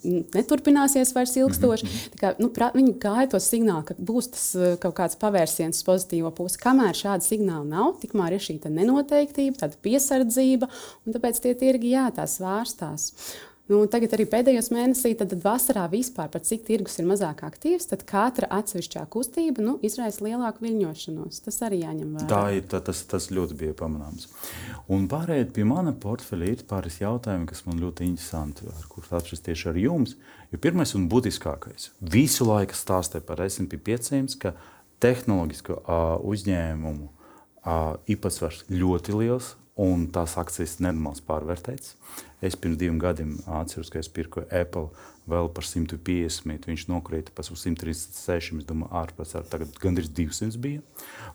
neturpināsies 0.04 1.12
vairs 1.14 1.36
ilgstoši. 1.36 1.86
Mm 1.86 1.90
-hmm. 1.90 2.20
kā, 2.20 2.34
nu, 2.38 2.48
pra, 2.48 2.70
viņi 2.74 2.94
gāja 2.98 3.30
to 3.30 3.40
signālu, 3.40 3.84
ka 3.84 3.94
būs 3.94 4.30
tas 4.30 4.54
uh, 4.54 4.76
kaut 4.80 4.94
kāds 4.94 5.16
pavērsiens 5.20 5.76
uz 5.76 5.84
pozitīvo 5.84 6.30
pusi. 6.30 6.58
Kamēr 6.58 6.94
šāda 6.94 7.20
signāla 7.20 7.64
nav, 7.64 7.94
tikmēr 8.02 8.32
ir 8.32 8.40
šī 8.40 8.58
nenoteiktība, 8.70 9.59
tāda 9.62 9.78
piesardzība, 9.84 10.70
un 11.04 11.16
tāpēc 11.16 11.40
tie 11.44 11.54
tirgi 11.58 11.94
jā, 11.94 12.08
tās 12.16 12.40
vārstās. 12.42 13.10
Nu, 13.70 13.84
tagad 13.86 14.16
arī 14.16 14.24
pēdējos 14.26 14.72
mēnesīs, 14.74 15.14
tad, 15.20 15.30
tad 15.30 15.44
vasarā 15.44 15.84
vispār 15.92 16.26
par 16.32 16.42
cik 16.42 16.64
tirgus 16.66 16.96
ir 16.98 17.06
mazāk 17.06 17.44
aktīvs, 17.46 17.86
tad 17.92 18.00
katra 18.08 18.48
atsevišķā 18.56 19.04
kustība 19.12 19.62
nu, 19.62 19.76
izraisa 19.86 20.24
lielāku 20.26 20.64
viļņošanos. 20.64 21.38
Tas 21.44 21.60
arī 21.68 21.84
jāņem 21.84 22.16
vērā. 22.16 22.26
Tā 22.32 22.40
ir, 22.56 22.64
tā, 22.72 22.80
tas, 22.82 23.04
tas 23.06 23.28
ļoti 23.30 23.58
bija 23.60 23.76
pamanāms. 23.78 24.26
Un 24.90 25.06
pārējot 25.12 25.54
pie 25.54 25.68
mana 25.70 25.94
portfeļa, 25.94 26.50
ir 26.50 26.66
pāris 26.66 26.98
jautājumi, 26.98 27.46
kas 27.52 27.62
man 27.68 27.78
ļoti 27.84 28.08
interesanti, 28.10 28.66
ar 28.66 28.90
kuriem 28.90 29.14
apspriest 29.20 29.46
tieši 29.46 29.70
ar 29.70 29.78
jums. 29.84 30.16
Jo 30.50 30.58
pirmais 30.66 30.96
un 30.98 31.06
būtiskākais- 31.12 31.92
visu 32.16 32.50
laiku 32.50 32.74
stāstīja 32.74 33.22
par 33.22 33.46
SP 33.46 33.78
500, 33.78 34.34
ka 34.42 34.56
tehnoloģisko 34.98 35.78
uh, 35.78 36.18
uzņēmumu 36.26 37.06
īpatsvars 37.64 38.64
ļoti 38.72 39.16
liels 39.16 39.54
un 39.80 40.06
tās 40.12 40.36
akcijas 40.40 40.78
nenormāls 40.82 41.22
pārvērtēts. 41.24 41.94
Es 42.44 42.56
pirms 42.56 42.78
diviem 42.80 42.98
gadiem 43.00 43.36
atceros, 43.48 43.90
ka 43.92 44.00
es 44.00 44.08
pirku 44.12 44.42
Apple 44.48 44.88
vēl 45.30 45.48
par 45.54 45.64
150, 45.64 46.66
viņš 46.68 46.86
nokrita 46.90 47.32
pa 47.36 47.44
136, 47.46 48.60
es 48.60 48.68
domāju, 48.68 48.90
ārpus 49.02 49.36
ar 49.38 49.46
tagad 49.48 49.76
gandrīz 49.80 50.10
200 50.16 50.60
bija. 50.60 50.84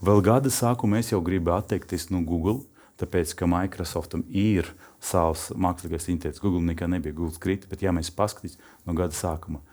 Vēl 0.04 0.22
gada 0.26 0.52
sākumā 0.54 1.02
es 1.02 1.14
jau 1.14 1.22
gribu 1.26 1.54
atteikties 1.56 2.10
no 2.14 2.22
Google, 2.26 2.64
tāpēc, 3.02 3.34
ka 3.38 3.48
Microsoftam 3.50 4.26
ir 4.30 4.70
savs 5.04 5.50
mākslīgais 5.56 6.10
intelekts. 6.14 6.44
Google 6.44 6.64
nekā 6.66 6.90
nebija 6.92 7.16
Google 7.16 7.42
krita, 7.42 7.70
bet 7.72 7.86
ja 7.86 7.94
mēs 7.96 8.14
paskatīsimies 8.16 8.86
no 8.88 8.98
gada 8.98 9.16
sākuma, 9.16 9.64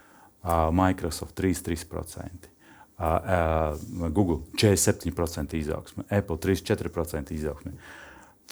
Microsoft 0.75 1.37
3,3%. 1.39 2.52
Google 3.03 4.43
47% 4.55 5.57
izaugsme, 5.59 6.05
Apple 6.11 6.39
3,4% 6.39 7.35
izaugsme. 7.35 7.73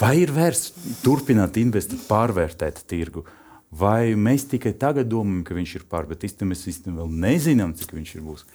Vai 0.00 0.14
ir 0.22 0.32
vērts 0.32 0.72
turpināt 1.04 1.58
investēt, 1.60 2.06
pārvērtēt 2.08 2.82
tirgu? 2.88 3.26
Vai 3.70 4.16
mēs 4.18 4.48
tikai 4.50 4.72
tagad 4.74 5.06
domājam, 5.10 5.44
ka 5.46 5.54
viņš 5.54 5.76
ir 5.78 5.84
pār, 5.90 6.08
bet 6.10 6.24
īstenībā 6.26 6.54
mēs 6.54 6.66
īstenībā 6.72 7.04
vēl 7.04 7.20
nezinām, 7.26 7.76
cik 7.78 7.94
viņš 7.94 8.14
ir 8.16 8.24
būs. 8.26 8.46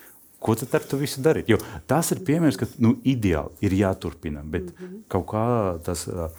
Ko 0.43 0.53
tad 0.59 0.73
ar 0.77 0.83
to 0.85 0.99
visu 0.99 1.23
darīt? 1.23 1.47
Jo 1.49 1.57
tas 1.89 2.11
ir 2.13 2.19
piemērs, 2.27 2.57
ka 2.59 2.67
nu, 2.83 2.97
ideāli 3.07 3.55
ir 3.65 3.77
jāturpina, 3.79 4.43
bet 4.43 4.67
mm 4.67 4.75
-hmm. 4.75 4.99
kaut 5.07 5.25
kā 5.31 5.45
tas 5.85 6.07
uh, 6.07 6.29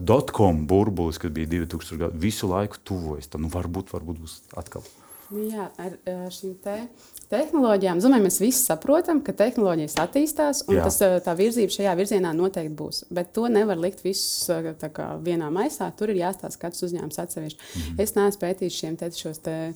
dotcom 0.00 0.66
burbulis, 0.66 1.18
kas 1.18 1.30
bija 1.30 1.46
2000 1.46 1.96
gadu, 1.98 2.18
visu 2.18 2.50
laiku 2.50 2.76
tuvojas. 2.84 3.28
Tad 3.28 3.40
nu, 3.40 3.48
varbūt, 3.48 3.94
varbūt 3.94 4.18
būs 4.24 4.40
atkal. 4.56 4.82
Nu, 5.30 5.46
jā, 5.48 5.70
ar, 5.78 5.96
šīm 6.30 6.54
te 6.62 6.88
tehnoloģijām. 7.30 8.00
Domāju, 8.04 8.26
mēs 8.26 8.40
visi 8.42 8.62
saprotam, 8.64 9.20
ka 9.24 9.34
tehnoloģijas 9.36 9.96
attīstās, 10.02 10.62
un 10.68 10.78
Jā. 10.78 10.86
tas, 10.88 10.98
tā 11.24 11.34
virzība 11.38 11.74
šajā 11.74 11.94
virzienā 11.98 12.32
noteikti 12.36 12.74
būs. 12.78 13.04
Bet 13.14 13.32
to 13.36 13.48
nevar 13.52 13.80
likt 13.80 14.04
visus 14.04 14.48
kā, 14.94 15.14
vienā 15.24 15.50
maisā. 15.54 15.90
Tur 15.96 16.12
ir 16.12 16.22
jāstāsta 16.22 16.66
katrs 16.66 16.86
uzņēmums 16.88 17.20
atsevišķi. 17.24 17.60
Mm 17.60 17.82
-hmm. 17.82 18.02
Es 18.02 18.14
neesmu 18.14 18.40
pētījis 18.40 18.80
šiem 18.80 18.96
te 18.96 19.10
šos 19.10 19.38
te 19.38 19.74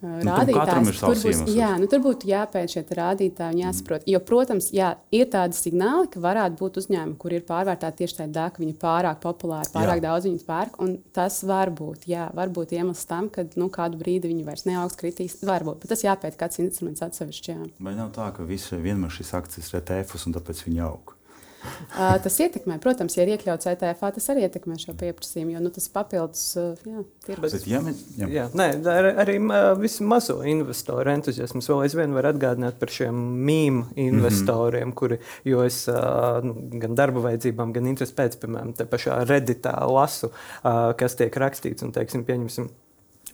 Nu, 0.00 0.16
rādītājs. 0.24 1.00
Tur, 1.02 1.18
būs, 1.20 1.40
jā, 1.52 1.74
nu, 1.76 1.84
tur 1.90 2.00
būtu 2.04 2.28
jāpēc 2.30 2.72
šie 2.72 2.82
rādītāji 2.96 3.52
un 3.52 3.60
jāsaprot. 3.60 4.06
Jo, 4.08 4.20
protams, 4.24 4.70
jā, 4.72 4.94
ir 5.12 5.28
tādi 5.32 5.58
signāli, 5.58 6.08
ka 6.14 6.22
varētu 6.24 6.56
būt 6.56 6.78
uzņēmumi, 6.80 7.18
kur 7.20 7.34
ir 7.36 7.44
pārvērtēti 7.48 8.00
tieši 8.00 8.18
tādā, 8.22 8.46
ka 8.54 8.64
viņi 8.64 8.78
pārāk 8.80 9.20
populāri, 9.20 9.68
pārāk 9.74 10.00
jā. 10.00 10.06
daudz 10.06 10.30
viņu 10.30 10.42
pērk. 10.48 10.80
Tas 11.16 11.38
var 11.44 11.74
būt, 11.76 12.08
jā, 12.08 12.30
var 12.36 12.52
būt 12.56 12.72
iemesls 12.78 13.04
tam, 13.10 13.28
ka 13.28 13.44
nu, 13.60 13.68
kādu 13.72 14.00
brīdi 14.00 14.32
viņi 14.32 14.48
vairs 14.48 14.64
neaugs, 14.70 14.96
kritīs. 15.00 15.36
Varbūt, 15.44 15.84
bet 15.84 15.92
tas 15.92 16.06
jāpēc 16.06 16.40
kāds 16.40 16.64
instruments 16.64 17.04
atsevišķi. 17.04 17.52
Jā. 17.52 17.70
Vai 17.84 17.96
nav 17.98 18.14
tā, 18.16 18.32
ka 18.36 18.48
visi 18.48 18.80
vienmēr 18.80 19.12
šīs 19.20 19.36
akcijas 19.36 19.72
ir 19.74 19.82
ETF 19.82 20.20
un 20.24 20.40
tāpēc 20.40 20.64
viņi 20.64 20.86
aug? 20.88 21.19
Uh, 21.60 22.16
tas 22.24 22.38
ietekmē, 22.40 22.78
protams, 22.82 23.16
ja 23.16 23.26
ir 23.26 23.34
iekļauts 23.34 23.68
ETF, 23.72 24.06
tas 24.16 24.28
arī 24.32 24.46
ietekmē 24.46 24.78
šo 24.80 24.94
pieprasījumu, 25.00 25.54
jo 25.54 25.62
nu, 25.64 25.72
tas 25.74 25.88
papildus 25.92 26.44
uh, 26.60 27.00
tirgus. 27.26 27.56
Jā, 27.68 27.82
jā. 28.20 28.30
jā, 28.32 28.46
nē, 28.56 28.68
ar, 28.90 29.10
arī 29.24 29.38
visu 29.80 30.06
mazo 30.08 30.40
investoru 30.46 31.12
entuziasms 31.14 31.70
vēl 31.70 31.84
aizvien 31.86 32.16
var 32.16 32.30
atgādināt 32.32 32.80
par 32.80 32.92
šiem 32.92 33.16
mīmīm 33.46 33.82
investoriem, 34.00 34.88
mm 34.88 34.92
-hmm. 34.92 34.98
kuri, 34.98 35.20
jo 35.44 35.64
es 35.64 35.82
uh, 35.88 36.40
nu, 36.44 36.56
gan 36.82 36.94
darba 36.94 37.20
vajadzībām, 37.28 37.72
gan 37.72 37.86
interesi 37.86 38.16
pēc, 38.16 38.38
piemēram, 38.42 38.74
te 38.76 38.84
pašā 38.84 39.22
reditā 39.28 39.74
lasu, 39.86 40.30
uh, 40.30 40.92
kas 40.96 41.16
tiek 41.16 41.36
rakstīts 41.36 41.84
un, 41.84 41.92
teiksim, 41.92 42.24
pieņemsim, 42.24 42.70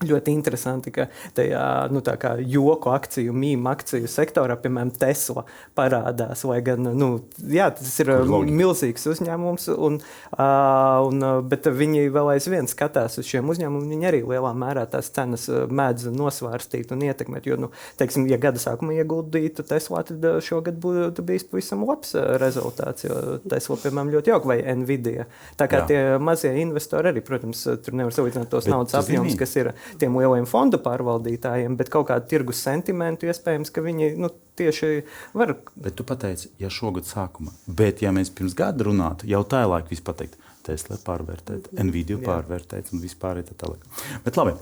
Ļoti 0.04 0.32
interesanti, 0.36 0.90
ka 0.92 1.06
tajā 1.32 1.88
nu, 1.88 2.02
joku 2.44 2.90
akciju, 2.92 3.32
mīmīmu 3.32 3.70
akciju 3.70 4.08
sektorā, 4.12 4.58
piemēram, 4.60 4.90
Tesla 4.92 5.46
parādās. 5.78 6.42
Gan, 6.66 6.90
nu, 6.98 7.08
jā, 7.40 7.70
tas 7.72 7.94
ir 8.04 8.10
Loģi. 8.28 8.52
milzīgs 8.58 9.08
uzņēmums, 9.14 9.70
un, 9.72 9.96
un, 10.36 11.26
bet 11.48 11.68
viņi 11.72 12.10
vēl 12.12 12.28
aizvien 12.34 12.68
skatās 12.68 13.16
uz 13.22 13.30
šiem 13.30 13.48
uzņēmumiem. 13.54 13.94
Viņi 13.94 14.10
arī 14.10 14.20
lielā 14.28 14.50
mērā 14.52 14.84
tās 14.92 15.08
cenas 15.16 15.46
mēdz 15.48 16.10
nosvērstīt 16.12 16.92
un 16.92 17.06
ietekmēt. 17.08 17.48
Jo, 17.48 17.56
nu, 17.64 17.72
teiksim, 17.96 18.28
ja 18.28 18.36
gada 18.42 18.60
sākumā 18.60 18.98
ieguldītu 19.00 19.64
Tesla, 19.64 20.04
tad 20.04 20.28
šogad 20.44 20.76
būtu 20.82 21.24
bijis 21.24 21.48
pavisam 21.48 21.86
labs 21.88 22.12
rezultāts. 22.44 23.08
Jo 23.08 23.38
Tesla, 23.48 23.80
piemēram, 23.86 24.12
ļoti 24.18 24.34
jauka 24.34 24.52
vai 24.52 24.60
Nvidia. 24.76 25.24
Tā 25.56 25.72
kā 25.72 25.86
jā. 25.86 25.88
tie 25.88 26.04
mazie 26.20 26.52
investori 26.60 27.14
arī, 27.14 27.24
protams, 27.24 27.64
tur 27.80 27.96
nevar 27.96 28.12
salīdzināt 28.12 28.52
tos 28.52 28.68
bet 28.68 28.76
naudas 28.76 29.00
apjomus, 29.00 29.40
kas 29.40 29.56
ir 29.56 29.72
tiem 30.00 30.16
lieliem 30.18 30.48
fondu 30.48 30.80
pārvaldītājiem, 30.82 31.76
bet 31.78 31.92
kaut 31.92 32.08
kādu 32.10 32.28
tirgus 32.30 32.62
sentimentu 32.66 33.30
iespējams, 33.30 33.72
ka 33.72 33.84
viņi 33.84 34.12
nu, 34.20 34.32
tieši 34.58 34.90
var. 35.36 35.56
Bet 35.74 35.98
tu 35.98 36.06
pateici, 36.08 36.50
ja 36.62 36.72
šogad 36.72 37.08
sākumā, 37.08 37.54
bet 37.66 38.04
ja 38.04 38.14
mēs 38.14 38.32
pirms 38.34 38.56
gada 38.58 38.88
runātu, 38.88 39.28
jau 39.30 39.42
tā 39.48 39.64
ir 39.64 39.72
laika 39.74 39.92
vispār 39.92 40.14
pateikt. 40.16 40.42
Tesla 40.66 40.96
pārvērtēt, 40.98 41.68
Nvidia 41.78 42.18
pārvērtēt 42.18 42.88
un 42.90 42.98
vispār 42.98 43.38
tā 43.46 43.54
tālāk. 43.54 43.84
Bet 44.24 44.34
labi, 44.34 44.56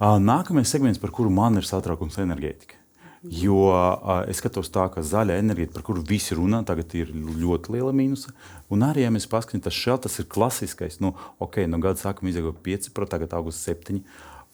nākamais 0.00 0.70
segments, 0.72 1.00
par 1.02 1.12
kuru 1.12 1.28
man 1.28 1.60
ir 1.60 1.68
satraukums 1.68 2.16
enerģētika. 2.22 2.78
Jo 3.22 3.68
uh, 3.70 4.24
es 4.26 4.40
skatos 4.42 4.66
tā, 4.74 4.88
ka 4.90 5.04
zaļa 5.06 5.36
enerģija, 5.38 5.70
par 5.70 5.84
kuru 5.86 6.00
visi 6.02 6.34
runā, 6.34 6.64
tagad 6.66 6.90
ir 6.98 7.12
ļoti 7.14 7.70
liela 7.76 7.92
mīnusa. 7.94 8.32
Un 8.74 8.82
arī, 8.82 9.04
ja 9.04 9.12
mēs 9.14 9.28
paskatāmies, 9.30 9.62
tas 9.68 9.78
šeit 9.78 10.02
tas 10.08 10.18
ir 10.18 10.26
klasiskais. 10.32 10.98
Nu, 11.04 11.12
ok, 11.42 11.60
no 11.70 11.78
gada 11.82 12.02
sākuma 12.02 12.32
izdevies 12.32 12.58
5%, 12.66 13.06
tagad 13.12 13.36
augusts 13.38 13.68
7% 13.68 14.02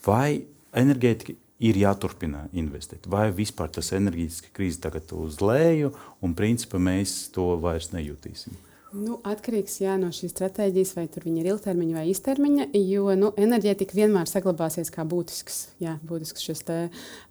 vai 0.07 0.45
enerģētika 0.77 1.35
ir 1.59 1.79
jāturpina 1.81 2.45
investēt, 2.55 3.09
vai 3.11 3.29
vispār 3.35 3.73
tas 3.75 3.91
enerģijas 3.97 4.43
krīze 4.55 4.81
tagad 4.85 5.11
uz 5.17 5.41
leju, 5.43 5.91
un 6.23 6.37
principā 6.39 6.79
mēs 6.79 7.33
to 7.35 7.51
vairs 7.63 7.91
nejutīsim. 7.95 8.55
Nu, 8.96 9.18
atkarīgs 9.29 9.74
jā, 9.83 9.98
no 10.01 10.09
šīs 10.16 10.33
stratēģijas, 10.33 10.94
vai 10.96 11.03
viņi 11.12 11.42
ir 11.42 11.48
ilgtermiņa 11.51 11.96
vai 11.98 12.05
īstermiņa, 12.09 12.66
jo 12.88 13.12
nu, 13.20 13.29
enerģētika 13.37 13.92
vienmēr 13.98 14.31
saglabāsies 14.31 14.88
kā 14.94 15.05
būtisks, 15.05 15.59
jā, 15.83 15.98
būtisks 16.09 16.46
šis 16.46 16.64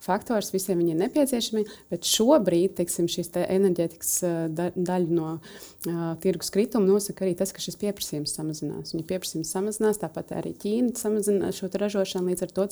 faktors. 0.05 0.51
Visiem 0.53 0.77
viņi 0.77 0.93
ir 0.93 0.99
nepieciešami, 0.99 1.63
bet 1.89 2.05
šobrīd 2.05 2.75
teiksim, 2.77 3.07
šis 3.09 3.33
te 3.33 3.45
enerģētikas 3.55 4.11
da, 4.53 4.67
daļa 4.75 5.17
no 5.17 5.31
uh, 5.39 6.13
tirgus 6.21 6.53
krituma 6.53 6.85
nosaka 6.85 7.25
arī 7.25 7.33
tas, 7.39 7.55
ka 7.55 7.63
šis 7.63 7.79
pieprasījums 7.81 8.35
samazinās. 8.37 8.93
Ja 8.93 9.01
pieprasījums 9.09 9.55
samazinās, 9.57 9.97
tāpat 10.03 10.35
arī 10.37 10.53
Ķīna 10.61 10.93
samazina 11.01 11.49
šo 11.57 11.71
ražošanu, 11.73 12.35
līdz 12.35 12.45
ar 12.45 12.53
to 12.53 12.67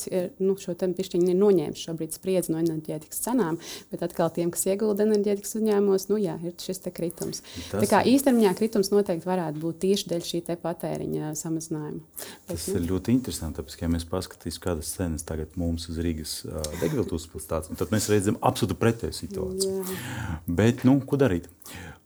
nu, 0.45 0.59
šo 0.61 0.77
pišķiņu 0.77 1.33
ir 1.33 1.41
noņēmuši 1.41 1.87
šobrīd 1.89 2.19
spriedzi 2.19 2.53
no 2.53 2.61
enerģētikas 2.61 3.25
cenām, 3.25 3.57
bet 3.89 4.05
atkal 4.05 4.29
tiem, 4.35 4.53
kas 4.53 4.67
iegulda 4.69 5.07
enerģētikas 5.09 5.57
uzņēmumos, 5.57 6.09
nu, 6.13 6.21
jā, 6.21 6.37
ir 6.45 6.53
šis 6.61 6.85
kritums. 6.93 7.41
Tas... 7.71 7.81
Tā 7.81 7.89
kā 7.89 8.05
īstermiņā 8.13 8.53
kritums 8.59 8.74
kritums 8.75 8.91
noteikti 8.91 9.27
varētu 9.27 9.61
būt 9.61 9.77
tieši 9.85 10.09
dēļ 10.11 10.23
šī 10.27 10.39
patēriņa 10.59 11.29
samazinājuma. 11.39 12.01
Tas 12.49 12.65
Bet, 12.65 12.75
ir 12.75 12.87
ļoti 12.89 13.13
interesanti, 13.15 13.61
tāpēc, 13.61 13.77
ja 13.79 13.89
mēs 13.91 14.05
paskatīsimies, 14.09 14.61
kādas 14.63 14.91
cenas 14.97 15.23
tagad 15.23 15.53
mums 15.55 15.87
uz 15.87 15.99
Rīgas 16.03 16.33
uh, 16.43 16.59
degvielas 16.81 17.13
uzpilsētas, 17.15 17.71
tad 17.79 17.93
mēs 17.93 18.09
redzam 18.11 18.39
absolūti 18.43 18.75
pretēju 18.81 19.15
situāciju. 19.15 19.77
Jā. 19.79 20.39
Bet, 20.47 20.83
nu, 20.87 20.97
ko 21.07 21.19
darīt? 21.21 21.47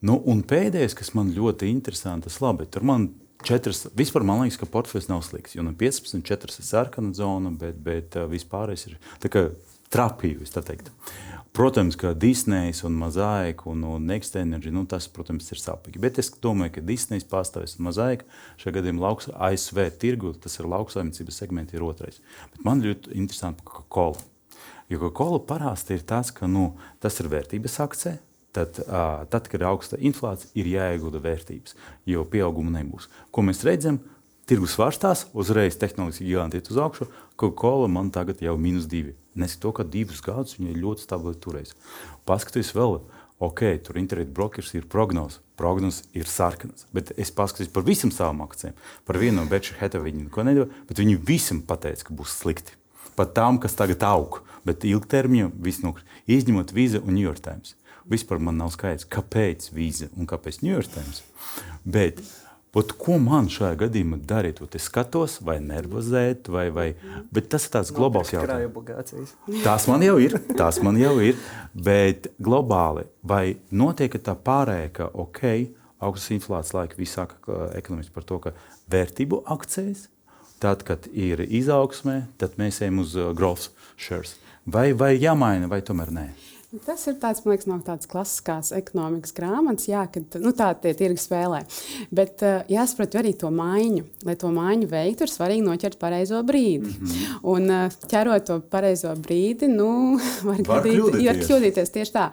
Nu, 0.06 0.20
un 0.30 0.44
pēdējais, 0.46 0.94
kas 0.96 1.16
man 1.18 1.34
ļoti 1.34 1.72
interesanti, 1.72 2.30
tas 2.30 2.38
labi, 2.44 2.70
tur 2.70 2.86
man 2.86 3.10
četras, 3.48 3.88
vispār 3.98 4.28
man 4.28 4.44
liekas, 4.44 4.60
ka 4.62 4.70
portfels 4.70 5.10
nav 5.10 5.24
slikts, 5.26 5.58
jo 5.58 5.66
no 5.66 5.74
15, 5.74 6.22
4 6.22 6.54
ir 6.54 6.70
sarkana 6.70 7.18
zona, 7.18 7.50
bet, 7.50 7.82
bet 7.82 8.20
uh, 8.20 8.30
vispārējais 8.30 8.92
ir 8.92 9.02
tā 9.24 9.34
kā 9.34 9.48
trapīvis, 9.90 10.54
tā 10.54 10.62
teikt. 10.62 10.94
Protams, 11.54 11.96
ka 11.98 12.14
Disneja 12.14 12.86
un 12.86 12.94
Mazaika 13.00 13.70
un, 13.70 13.82
un 13.84 14.06
Next 14.06 14.36
Energy, 14.38 14.70
nu, 14.70 14.84
tas, 14.86 15.08
protams, 15.10 15.50
ir 15.50 15.60
sāpīgi. 15.60 16.02
Bet 16.02 16.20
es 16.22 16.30
domāju, 16.44 16.76
ka 16.78 16.84
Disneja 16.86 17.26
pastāvēs 17.32 17.80
un 17.80 17.88
Mazaika 17.88 18.28
šajā 18.62 18.76
gadījumā 18.78 19.08
lauks 19.08 19.32
ASV 19.34 19.82
tirgu, 20.02 20.36
tas 20.38 20.60
ir 20.62 20.70
lauksaimniecības 20.70 21.42
segmenti, 21.42 21.78
ir 21.78 21.86
otrais. 21.88 22.22
Bet 22.54 22.62
man 22.68 22.84
ļoti 22.86 23.16
interesanti 23.18 23.66
par 23.66 23.80
Coca-Cola. 23.80 24.28
Jo 24.90 25.02
Coca-Cola 25.02 25.42
parasti 25.50 25.98
ir 25.98 26.06
tas, 26.06 26.30
ka 26.36 26.48
nu, 26.50 26.72
tas 27.02 27.18
ir 27.22 27.32
vērtības 27.34 27.80
akcija. 27.86 28.20
Tad, 28.54 28.80
tad, 29.30 29.46
kad 29.46 29.60
ir 29.62 29.68
augsta 29.70 29.98
inflācija, 30.02 30.50
ir 30.58 30.72
jāiegulda 30.72 31.20
vērtības, 31.22 31.76
jo 32.10 32.24
pieauguma 32.26 32.74
nebūs. 32.80 33.06
Ko 33.30 33.44
mēs 33.46 33.62
redzam? 33.68 34.00
Tirgus 34.50 34.74
svārstās, 34.74 35.28
uzreiz 35.38 35.76
tehnoloģiski 35.78 36.26
giganti 36.26 36.58
iet 36.58 36.72
uz 36.74 36.78
augšu. 36.82 37.06
Coca-Cola 37.38 37.86
man 37.92 38.08
tagad 38.10 38.40
jau 38.42 38.56
minus 38.58 38.88
divi. 38.90 39.12
Nesaku 39.38 39.62
to, 39.62 39.72
ka 39.78 39.84
divus 39.86 40.24
gadus 40.26 40.56
viņa 40.58 40.72
ir 40.72 40.80
ļoti 40.82 41.06
stabili 41.06 41.38
turējis. 41.44 41.76
Paskatījos 42.26 42.72
vēl, 42.74 42.98
ok, 43.46 43.62
tur 43.86 44.00
internetu 44.02 44.34
brokers 44.34 44.74
ir 44.74 44.88
prognozes. 44.90 45.44
Prognozes 45.60 46.08
ir 46.18 46.26
sarkanas, 46.26 46.88
bet 46.96 47.12
es 47.22 47.30
paskatījos 47.36 47.70
par 47.76 47.86
visam 47.86 48.10
savām 48.16 48.42
akcijām. 48.48 48.74
Par 49.06 49.22
vienu 49.22 49.38
no 49.38 49.46
Beča 49.52 49.78
Heta 49.78 50.02
viņi 50.02 50.26
neko 50.26 50.48
nedod, 50.50 50.74
bet 50.90 51.04
viņi 51.04 51.20
visam 51.30 51.62
pateica, 51.70 52.10
ka 52.10 52.18
būs 52.18 52.40
slikti. 52.42 52.74
Pat 53.20 53.38
tām, 53.38 53.62
kas 53.62 53.78
tagad 53.78 54.02
aug, 54.08 54.42
bet 54.66 54.88
ilgtermiņā 54.88 55.54
viss 55.62 55.86
nokrīt. 55.86 56.10
Izņemot 56.26 56.74
Visa 56.74 57.06
un 57.06 57.14
New 57.14 57.28
York 57.28 57.46
Times. 57.46 57.76
Vispār 58.10 58.42
man 58.42 58.58
nav 58.58 58.74
skaidrs, 58.74 59.06
kāpēc 59.14 59.70
Visa 59.78 60.10
un 60.18 60.26
kāpēc 60.26 60.64
New 60.64 60.74
York 60.74 60.90
Times. 60.96 61.22
Bet, 61.86 62.24
Ot, 62.78 62.92
ko 63.02 63.16
man 63.18 63.48
šajā 63.50 63.74
gadījumā 63.82 64.20
darīt? 64.30 64.60
Ot, 64.62 64.76
es 64.78 64.86
skatos, 64.86 65.40
vai 65.42 65.56
nervozēt, 65.64 66.52
vai, 66.54 66.68
vai 66.70 66.92
bet 67.34 67.48
tas 67.50 67.66
ir 67.66 67.74
tāds 67.74 67.90
globāls 67.96 68.30
jautājums. 68.30 69.34
Tās 69.66 69.88
man 69.90 70.06
jau 70.06 70.20
ir, 70.22 70.38
tās 70.54 70.78
man 70.86 71.00
jau 71.02 71.16
ir, 71.26 71.40
bet 71.74 72.30
globāli 72.38 73.08
vai 73.26 73.58
notiek 73.74 74.20
tā 74.22 74.38
pārējā, 74.38 74.92
ka 75.00 75.10
ok, 75.18 75.42
augstas 75.98 76.36
inflācijas 76.38 76.76
laika 76.78 77.00
viss 77.00 77.18
saka 77.18 77.58
ekonomiski 77.80 78.14
par 78.14 78.30
to, 78.30 78.38
ka 78.46 78.54
vērtību 78.94 79.42
akcijas, 79.50 80.06
tad, 80.62 80.86
kad 80.86 81.10
ir 81.10 81.42
izaugsmē, 81.42 82.22
tad 82.38 82.60
mēs 82.62 82.84
ejam 82.84 83.02
uz 83.02 83.18
uh, 83.18 83.32
growth 83.34 83.72
shares. 83.98 84.38
Vai, 84.70 84.92
vai 84.94 85.16
jāmaina, 85.18 85.72
vai 85.72 85.82
tomēr 85.82 86.14
nē? 86.14 86.30
Tas 86.86 87.02
ir 87.10 87.16
tāds, 87.18 87.40
man 87.42 87.56
liekas, 87.56 87.66
no 87.66 87.76
tādas 87.82 88.06
klasiskās 88.10 88.68
ekonomikas 88.78 89.34
grāmatas, 89.34 89.88
jā, 89.90 90.04
kad 90.14 90.36
nu, 90.38 90.52
tā 90.54 90.68
tie 90.78 90.92
tirgi 90.94 91.18
spēlē. 91.24 91.64
Bet 92.14 92.44
uh, 92.46 92.60
jāsaprot 92.70 93.18
arī 93.18 93.32
to 93.42 93.50
maiņu. 93.50 94.04
Lai 94.28 94.36
to 94.38 94.52
maiņu 94.54 94.90
veiktu, 94.92 95.26
ir 95.26 95.34
svarīgi 95.34 95.66
noķert 95.66 95.98
pareizo 96.02 96.44
brīdi. 96.46 96.92
Mm 96.94 97.08
-hmm. 97.08 97.40
Un 97.56 97.70
uh, 97.74 97.98
ķerot 98.12 98.46
to 98.46 98.60
pareizo 98.62 99.16
brīdi, 99.18 99.66
nu, 99.68 100.20
var, 100.48 100.62
var, 100.62 100.84
gadīt, 100.84 101.00
kļūdīties. 101.00 101.26
var 101.26 101.42
kļūdīties 101.42 101.94
tieši 101.98 102.14
tā. 102.20 102.30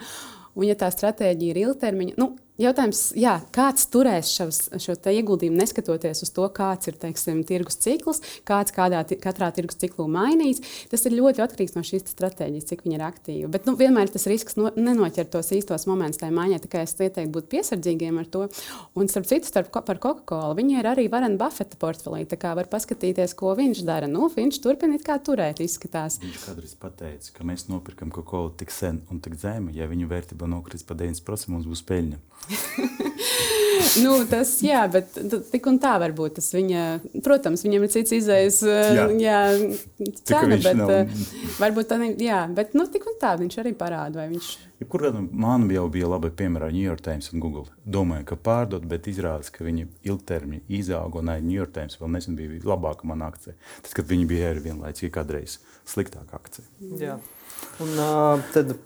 Un, 0.54 0.64
ja 0.68 0.74
tā 0.74 0.90
stratēģija 0.92 1.50
ir 1.50 1.62
ilgtermiņa, 1.64 2.14
nu, 2.16 2.36
Jautājums, 2.56 3.10
jā, 3.12 3.34
kāds 3.52 3.84
turēs 3.92 4.30
šavs, 4.32 4.58
šo 4.80 4.94
ieguldījumu, 5.12 5.58
neskatoties 5.60 6.22
uz 6.24 6.30
to, 6.32 6.46
kāds 6.56 6.88
ir 6.88 6.94
teiksim, 6.96 7.42
tirgus 7.44 7.76
cikls, 7.84 8.22
kāds 8.48 8.72
kādā, 8.72 9.02
katrā 9.20 9.50
tirgus 9.52 9.76
ciklā 9.76 10.06
mainīs. 10.08 10.62
Tas 10.88 11.04
ir 11.04 11.18
ļoti 11.18 11.42
atkarīgs 11.44 11.76
no 11.76 11.82
šīs 11.84 12.06
stratēģijas, 12.14 12.68
cik 12.70 12.86
viņa 12.86 12.96
ir 12.96 13.04
aktīva. 13.04 13.50
Bet 13.52 13.68
nu, 13.68 13.74
vienmēr 13.76 14.08
tas 14.12 14.24
risks 14.30 14.56
no, 14.56 14.70
nenoķer 14.72 15.28
tos 15.34 15.52
īstos 15.52 15.84
momentus 15.90 16.22
tajā 16.22 16.32
maiņā. 16.32 16.62
Tikai 16.64 16.86
es 16.86 16.96
ieteiktu 16.96 17.34
būt 17.34 17.50
piesardzīgiem 17.52 18.22
ar 18.22 18.30
to. 18.32 18.46
Un 18.96 19.12
starp 19.12 19.28
citu, 19.28 19.50
starp, 19.52 19.68
par 19.76 20.00
Coca-Cola 20.00 20.56
viņa 20.56 20.80
ir 20.80 20.90
arī 20.94 21.06
Varena 21.12 21.36
Buffeta 21.36 21.76
portfelī. 21.76 22.22
Tā 22.24 22.40
kā 22.40 22.54
var 22.56 22.72
paskatīties, 22.72 23.36
ko 23.36 23.52
viņš 23.58 23.84
dara. 23.84 24.08
Nu, 24.08 24.30
viņš 24.32 24.62
turpina 24.64 24.96
kā 25.04 25.18
turēt, 25.20 25.60
izskatās. 25.60 26.22
Viņš 26.24 26.40
kādreiz 26.48 26.72
pateica, 26.80 27.36
ka 27.36 27.44
mēs 27.52 27.68
nopirkam 27.68 28.08
Coca-Cola 28.16 28.56
tik 28.56 28.72
sen 28.72 29.04
un 29.12 29.20
tik 29.20 29.36
zemi, 29.44 29.76
ja 29.76 29.92
viņu 29.92 30.08
vērtība 30.08 30.48
nokrist 30.48 30.88
par 30.88 30.96
90%, 31.04 31.52
mums 31.52 31.68
būs 31.68 31.84
peļņa. 31.84 32.24
nu, 34.04 34.12
tas, 34.30 34.52
jā, 34.64 34.82
bet 34.92 35.16
tik 35.50 35.66
un 35.70 35.78
tā 35.82 35.96
var 36.02 36.14
būt. 36.16 36.36
Tas 36.38 36.48
viņa, 36.54 36.84
protams, 37.24 37.64
viņam 37.66 37.86
ir 37.86 37.92
cits 37.92 38.14
izējas. 38.16 38.60
Jā, 39.20 39.40
cena, 40.22 40.58
bet 40.58 40.78
nav... 40.78 40.94
varbūt 41.60 41.90
tā, 41.90 41.98
ne, 42.02 42.12
jā, 42.22 42.44
bet 42.56 42.76
nu, 42.78 42.86
tik 42.92 43.06
un 43.10 43.18
tā 43.20 43.34
viņš 43.40 43.60
arī 43.62 43.74
parāda, 43.78 44.22
vai 44.22 44.30
viņš. 44.34 44.50
Jebkurā 44.80 45.12
man 45.16 45.64
jau 45.72 45.86
bija 45.92 46.08
labi 46.10 46.28
piemēra 46.36 46.68
New 46.74 46.84
York 46.84 47.00
Times 47.04 47.30
un 47.32 47.40
Google. 47.40 47.64
Domāju, 47.84 48.26
ka 48.28 48.36
pārdot, 48.48 48.84
bet 48.88 49.08
izrādās, 49.08 49.48
ka 49.52 49.64
viņi 49.64 49.86
ilgtermiņā 50.04 50.66
izauga 50.80 51.22
un 51.22 51.32
New 51.46 51.56
York 51.56 51.72
Times 51.76 51.96
vēl 52.00 52.12
nesen 52.18 52.36
bija 52.36 52.60
labāka 52.66 53.08
manā 53.08 53.30
akcija. 53.32 53.56
Tas, 53.80 53.96
kad 53.96 54.10
viņi 54.10 54.28
bija 54.28 54.52
arī 54.52 54.66
vienlaicīgi 54.68 55.14
kādreiz 55.14 55.58
sliktāka 55.88 56.36
akcija. 56.36 56.68
Jā. 57.00 57.16
Un, 57.80 57.96
uh, 57.96 58.44
tad 58.52 58.76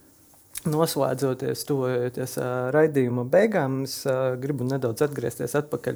Noslēdzoties, 0.68 1.62
tuvojoties 1.64 2.34
uh, 2.36 2.68
raidījuma 2.74 3.22
beigām, 3.32 3.78
es 3.86 4.02
uh, 4.04 4.34
gribu 4.36 4.66
nedaudz 4.68 5.00
atgriezties 5.06 5.54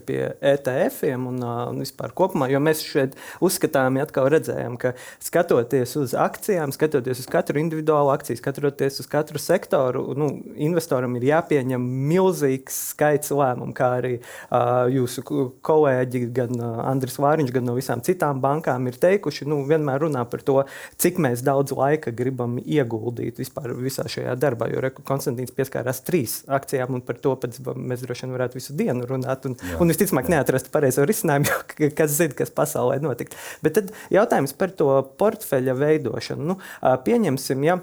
pie 0.09 0.20
ETF-iem 0.40 1.27
un, 1.29 1.42
uh, 1.44 1.66
un 1.68 1.83
vispār 1.83 2.14
kopumā, 2.16 2.48
jo 2.48 2.62
mēs 2.64 2.81
šeit 2.81 3.12
uzskatām, 3.44 3.98
ja 3.98 4.07
atkal 4.07 4.31
redzējām, 4.33 4.79
ka 4.81 4.94
skatoties 5.20 5.92
uz 6.00 6.14
akcijām, 6.16 6.72
skatoties 6.72 7.20
uz 7.20 7.29
katru 7.29 7.61
individuālu 7.61 8.14
akciju, 8.14 8.40
skatoties 8.40 9.03
uz 9.05 9.11
katru 9.12 9.42
sektoru, 9.42 10.07
nu, 10.16 10.31
investoram 10.57 11.12
ir 11.20 11.29
jāpieņem 11.29 11.85
milzīgs 12.14 12.81
skaits 12.94 13.35
lēmumu, 13.37 13.77
kā 13.77 13.90
arī 13.98 14.14
uh, 14.16 14.88
jūsu 14.88 15.27
kolēģi, 15.61 16.24
gan 16.40 16.57
uh, 16.57 16.81
Andris 16.88 17.20
Vāriņš, 17.20 17.53
gan 17.59 17.68
no 17.68 17.77
visām 17.77 18.00
citām 18.00 18.40
bankām 18.40 18.88
ir 18.88 18.96
teikuši, 19.05 19.44
nu, 19.44 19.61
vienmēr 19.68 20.07
runā 20.07 20.24
par 20.24 20.40
to, 20.40 20.62
cik 20.96 21.20
mēs 21.20 21.44
daudz 21.44 21.77
laika 21.77 22.16
gribam 22.16 22.57
ieguldīt 22.64 23.44
vispār 23.44 23.77
visā 23.77 24.09
šajā 24.09 24.33
darbā 24.40 24.54
darbā, 24.55 24.71
jo 24.73 24.83
Reku 24.85 25.05
Konstantīns 25.07 25.55
pieskārās 25.55 26.03
trīs 26.07 26.43
akcijām, 26.49 26.95
un 26.99 27.05
par 27.05 27.19
to 27.23 27.35
mēs 27.77 28.05
droši 28.05 28.27
vien 28.27 28.35
varētu 28.37 28.59
visu 28.61 28.77
dienu 28.79 29.09
runāt. 29.09 29.49
Un, 29.49 29.57
jā, 29.59 29.79
un 29.83 29.90
visticamāk, 29.93 30.31
neatrast 30.33 30.71
pareizo 30.75 31.07
risinājumu, 31.09 31.51
jo 31.83 31.90
kas 31.97 32.14
zina, 32.19 32.37
kas 32.38 32.55
pasaulē 32.55 33.01
notiks. 33.05 33.37
Bet 33.64 33.79
tad 33.79 33.93
jautājums 34.14 34.55
par 34.57 34.75
to 34.79 34.90
portfeļa 35.21 35.77
veidošanu. 35.81 36.55
Nu, 36.55 36.59
pieņemsim, 37.07 37.67
ja 37.67 37.81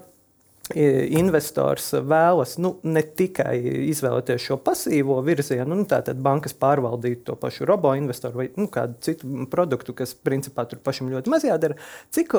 investors 0.75 1.91
vēlas 1.93 2.57
nu, 2.62 2.75
ne 2.88 3.03
tikai 3.03 3.55
izvēlēties 3.91 4.45
šo 4.49 4.57
pasīvo 4.63 5.17
virzienu, 5.25 5.75
nu, 5.75 5.86
tātad 5.89 6.19
bankas 6.23 6.55
pārvaldīt 6.57 7.25
to 7.27 7.36
pašu 7.39 7.67
robo 7.69 7.93
investoru 7.97 8.41
vai 8.41 8.47
nu, 8.57 8.67
kādu 8.71 8.97
citu 9.03 9.47
produktu, 9.51 9.95
kas 9.97 10.13
principā 10.15 10.65
tur 10.69 10.81
pašam 10.84 11.10
ļoti 11.12 11.31
maz 11.34 11.45
jādara, 11.47 11.77
cik, 12.13 12.36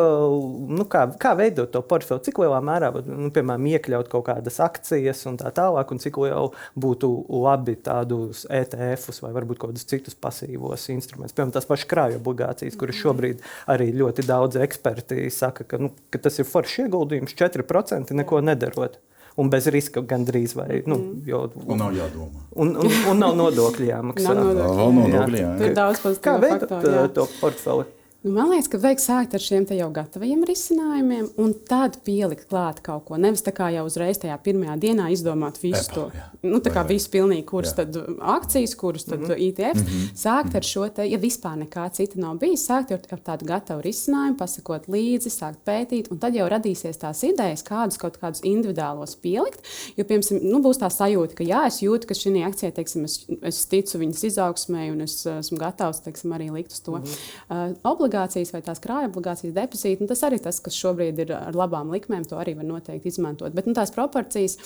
nu, 0.73 0.87
kā, 0.91 1.07
kā 1.21 1.35
veidot 1.39 1.73
to 1.73 1.83
portfeli, 1.87 2.25
cik 2.27 2.43
lielā 2.43 2.61
mērā, 2.65 2.93
nu, 3.07 3.31
piemēram, 3.35 3.69
iekļaut 3.75 4.11
kaut 4.13 4.27
kādas 4.31 4.61
akcijas 4.65 5.25
un 5.31 5.39
tā 5.41 5.53
tālāk, 5.55 5.93
un 5.93 6.03
cik 6.03 6.21
liela 6.23 6.49
būtu 6.79 7.11
labi 7.43 7.77
tādus 7.85 8.47
ETF-us 8.51 9.23
vai 9.25 9.33
varbūt 9.37 9.61
kaut 9.61 9.75
kādus 9.75 9.89
citus 9.89 10.17
pasīvos 10.19 10.89
instrumentus. 10.95 11.37
Piemēram, 11.37 11.55
tās 11.57 11.69
pašas 11.69 11.91
krāju 11.91 12.21
obligācijas, 12.21 12.79
kuras 12.81 12.97
mhm. 12.97 13.03
šobrīd 13.05 13.47
arī 13.73 13.91
ļoti 13.97 14.27
daudz 14.29 14.61
eksperti 14.63 15.29
saka, 15.33 15.67
ka, 15.69 15.81
nu, 15.83 15.93
ka 16.13 16.21
tas 16.23 16.39
ir 16.41 16.49
foršs 16.49 16.85
ieguldījums, 16.87 17.37
4% 17.39 18.17
neko 18.23 18.43
nedarot. 18.45 19.01
Un 19.41 19.49
bez 19.49 19.65
riska 19.73 20.03
gandrīz 20.05 20.53
vai. 20.53 20.83
Nu, 20.85 20.99
mm. 20.99 21.21
jo, 21.25 21.47
un 21.65 21.79
nav 21.81 21.95
jādomā. 21.97 22.43
Un, 22.53 22.75
un, 22.77 22.97
un 23.09 23.23
nav 23.23 23.33
nodokļu 23.39 23.87
jāmaksā. 23.89 24.35
nav 24.37 24.93
nodokļu, 24.99 25.39
jā. 25.39 25.47
Jā. 25.47 25.53
Tur 25.57 25.69
ir 25.71 25.77
daudz 25.79 26.03
pozitīvu. 26.03 26.27
Kā 26.27 26.35
veidot 26.43 27.15
to 27.17 27.25
portfeli? 27.39 27.87
Nu, 28.23 28.31
man 28.31 28.53
liekas, 28.53 28.69
ka 28.71 28.79
vajag 28.79 29.01
sākt 29.03 29.33
ar 29.35 29.43
šiem 29.43 29.65
jau 29.75 29.89
gataviem 29.91 30.45
risinājumiem, 30.47 31.25
un 31.43 31.57
tad 31.67 31.97
pielikt 32.07 32.45
klāt 32.47 32.79
kaut 32.87 33.09
ko. 33.09 33.17
Nevis 33.19 33.43
tā 33.43 33.51
kā 33.57 33.67
jau 33.75 33.83
uzreiz 33.89 34.21
tajā 34.23 34.37
pirmajā 34.45 34.77
dienā 34.79 35.09
izdomāt 35.11 35.57
visu 35.59 35.81
Apple, 35.81 35.95
to. 35.97 36.05
Jā. 36.15 36.27
Nu, 36.53 36.61
tā 36.63 36.71
kā 36.71 36.85
vai, 36.85 36.95
visu 36.95 37.11
pilnīgi, 37.11 37.43
kuras 37.49 37.73
jā. 37.73 37.81
tad 37.81 37.99
akcijas, 38.37 38.75
kuras 38.79 39.09
tad 39.09 39.25
mm 39.25 39.27
-hmm. 39.27 39.49
ETF. 39.49 39.81
Mm 39.81 39.87
-hmm. 39.87 40.13
Sākt 40.23 40.55
ar 40.57 40.63
šo, 40.63 40.89
te, 40.89 41.07
ja 41.09 41.19
vispār 41.19 41.57
nekā 41.65 41.89
cita 41.91 42.21
nav 42.21 42.39
bijis, 42.39 42.69
sākt 42.69 42.93
ar, 42.93 43.01
ar 43.11 43.19
tādu 43.19 43.45
gatavu 43.45 43.83
risinājumu, 43.83 44.37
pasakot 44.39 44.87
līdzi, 44.87 45.31
sākt 45.31 45.59
pētīt, 45.67 46.11
un 46.11 46.19
tad 46.19 46.35
jau 46.35 46.49
radīsies 46.49 46.99
tās 46.99 47.23
idejas, 47.23 47.65
kādus 47.65 47.99
kaut 47.99 48.19
kādus 48.23 48.41
individuālos 48.45 49.17
pielikt. 49.17 49.61
Jo, 49.97 50.05
piemēram, 50.05 50.39
nu, 50.43 50.59
būs 50.63 50.79
tā 50.79 50.91
sajūta, 50.91 51.35
ka 51.35 51.45
jā, 51.45 51.67
es 51.67 51.83
jūtu, 51.83 52.07
ka 52.07 52.15
šī 52.15 52.47
akcija, 52.47 52.71
teiksim, 52.71 53.05
es, 53.05 53.27
es 53.43 53.67
ticu 53.67 53.99
viņas 53.99 54.25
izaugsmē, 54.25 54.93
un 54.93 55.01
es 55.01 55.27
esmu 55.27 55.59
gatavs, 55.59 56.01
teiksim, 56.01 56.31
arī 56.33 56.53
likt 56.53 56.73
uz 56.73 56.81
to. 56.81 56.93
Mm 56.93 57.03
-hmm. 57.03 57.71
uh, 57.73 57.93
obligācijas 58.13 58.53
vai 58.53 58.63
tās 58.63 58.81
krājuma 58.83 59.11
obligācijas 59.13 59.55
depozīti. 59.57 60.09
Tas 60.09 60.25
arī 60.27 60.41
tas, 60.43 60.61
kas 60.61 60.77
šobrīd 60.77 61.23
ir 61.25 61.33
ar 61.37 61.57
labām 61.57 61.93
likmēm, 61.93 62.27
to 62.29 62.37
arī 62.41 62.57
var 62.59 62.69
noteikti 62.69 63.09
izmantot. 63.09 63.55
Bet 63.55 63.67
nu, 63.67 63.75
tās 63.75 63.93
proporcijas 63.95 64.59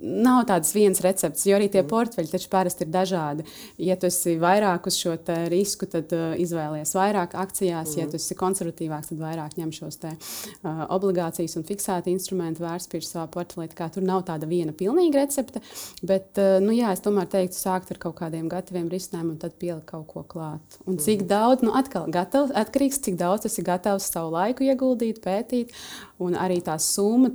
nav 0.00 0.44
tādas 0.48 0.72
vienas 0.74 1.00
receptes, 1.02 1.44
jo 1.48 1.56
arī 1.56 1.68
tie 1.72 1.82
mm. 1.82 1.88
portfeļi 1.90 2.30
taču 2.30 2.50
parasti 2.52 2.84
ir 2.86 2.90
dažādi. 2.94 3.46
Ja 3.82 3.96
tu 3.98 4.08
esi 4.08 4.36
vairāk 4.40 4.86
uz 4.86 4.98
šo 5.00 5.16
risku, 5.50 5.88
tad 5.90 6.12
uh, 6.14 6.34
izvēlies 6.40 6.94
vairāk 6.96 7.34
akcijās, 7.38 7.94
mm. 7.94 8.00
ja 8.00 8.10
tu 8.10 8.18
esi 8.20 8.36
konservatīvāks, 8.38 9.10
tad 9.12 9.22
vairāk 9.22 9.56
ņem 9.58 9.72
šos 9.74 9.98
te, 10.02 10.12
uh, 10.14 10.84
obligācijas 10.94 11.56
un 11.58 11.66
fiksēti 11.66 12.14
instrumenti 12.14 12.62
vērtspapīru 12.64 13.08
savā 13.08 13.26
portfelī. 13.34 13.70
Tur 13.74 14.04
nav 14.06 14.24
tāda 14.28 14.48
viena 14.48 14.74
pilnīga 14.76 15.24
recepte, 15.24 15.62
bet 16.06 16.38
uh, 16.38 16.58
nu, 16.62 16.74
jā, 16.76 16.92
es 16.94 17.02
tomēr 17.04 17.28
teiktu, 17.30 17.58
sākt 17.58 17.90
ar 17.94 18.00
kaut 18.02 18.18
kādiem 18.20 18.48
gataviem 18.52 18.86
risinājumiem 18.92 19.34
un 19.34 19.42
tad 19.42 19.58
pielikt 19.58 19.88
kaut 19.90 20.06
ko 20.12 20.24
klāt. 20.28 20.78
Un 20.86 21.00
cik 21.02 21.24
mm. 21.24 21.30
daudz, 21.30 21.66
nu 21.66 21.74
atkal 21.76 22.06
gatavs, 22.12 22.54
atkarīgs, 22.64 23.02
cik 23.04 23.20
daudz 23.20 23.46
tas 23.46 23.60
ir 23.60 23.68
gatavs 23.68 24.10
savu 24.10 24.34
laiku 24.34 24.66
ieguldīt, 24.66 25.22
pētīt, 25.24 25.74
un 26.22 26.36
arī 26.38 26.60
tā 26.64 26.76
summa, 26.82 27.32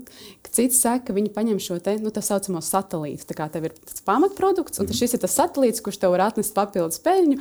cits 0.49 0.79
saka, 0.81 1.09
ka 1.09 1.15
viņi 1.15 1.31
paņem 1.35 1.59
šo 1.61 1.77
te, 1.83 1.95
nu, 2.01 2.11
tā 2.13 2.23
saucamo 2.25 2.61
satelītu. 2.63 3.27
Tā 3.29 3.35
kā 3.37 3.47
tev 3.51 3.67
ir 3.69 3.75
tas 3.77 4.01
pamatprodukts, 4.05 4.81
un 4.81 4.87
mm. 4.87 4.97
šis 4.97 5.15
ir 5.15 5.21
tas 5.23 5.35
satelīts, 5.37 5.83
kurš 5.85 5.99
tev 6.01 6.13
var 6.15 6.25
atnest 6.29 6.55
papildus 6.55 7.01
peļņu, 7.05 7.37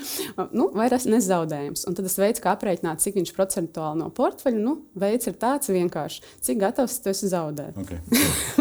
nu, 0.52 0.68
vai 0.76 0.90
nezaudējums. 0.92 1.86
Un 1.88 1.96
tad 1.96 2.08
tas 2.08 2.18
veids, 2.20 2.42
kā 2.44 2.52
aprēķināt, 2.54 3.02
cik 3.04 3.18
viņš 3.20 3.34
procentuāli 3.36 4.02
no 4.02 4.10
portfeļa, 4.14 4.60
nu, 4.60 4.76
veids 4.98 5.30
ir 5.30 5.38
tāds 5.40 5.72
vienkārši, 5.72 6.24
cik 6.44 6.60
gatavs 6.62 6.98
tu 7.02 7.12
esi 7.12 7.30
zaudēt. 7.32 7.78
Okay. 7.80 8.02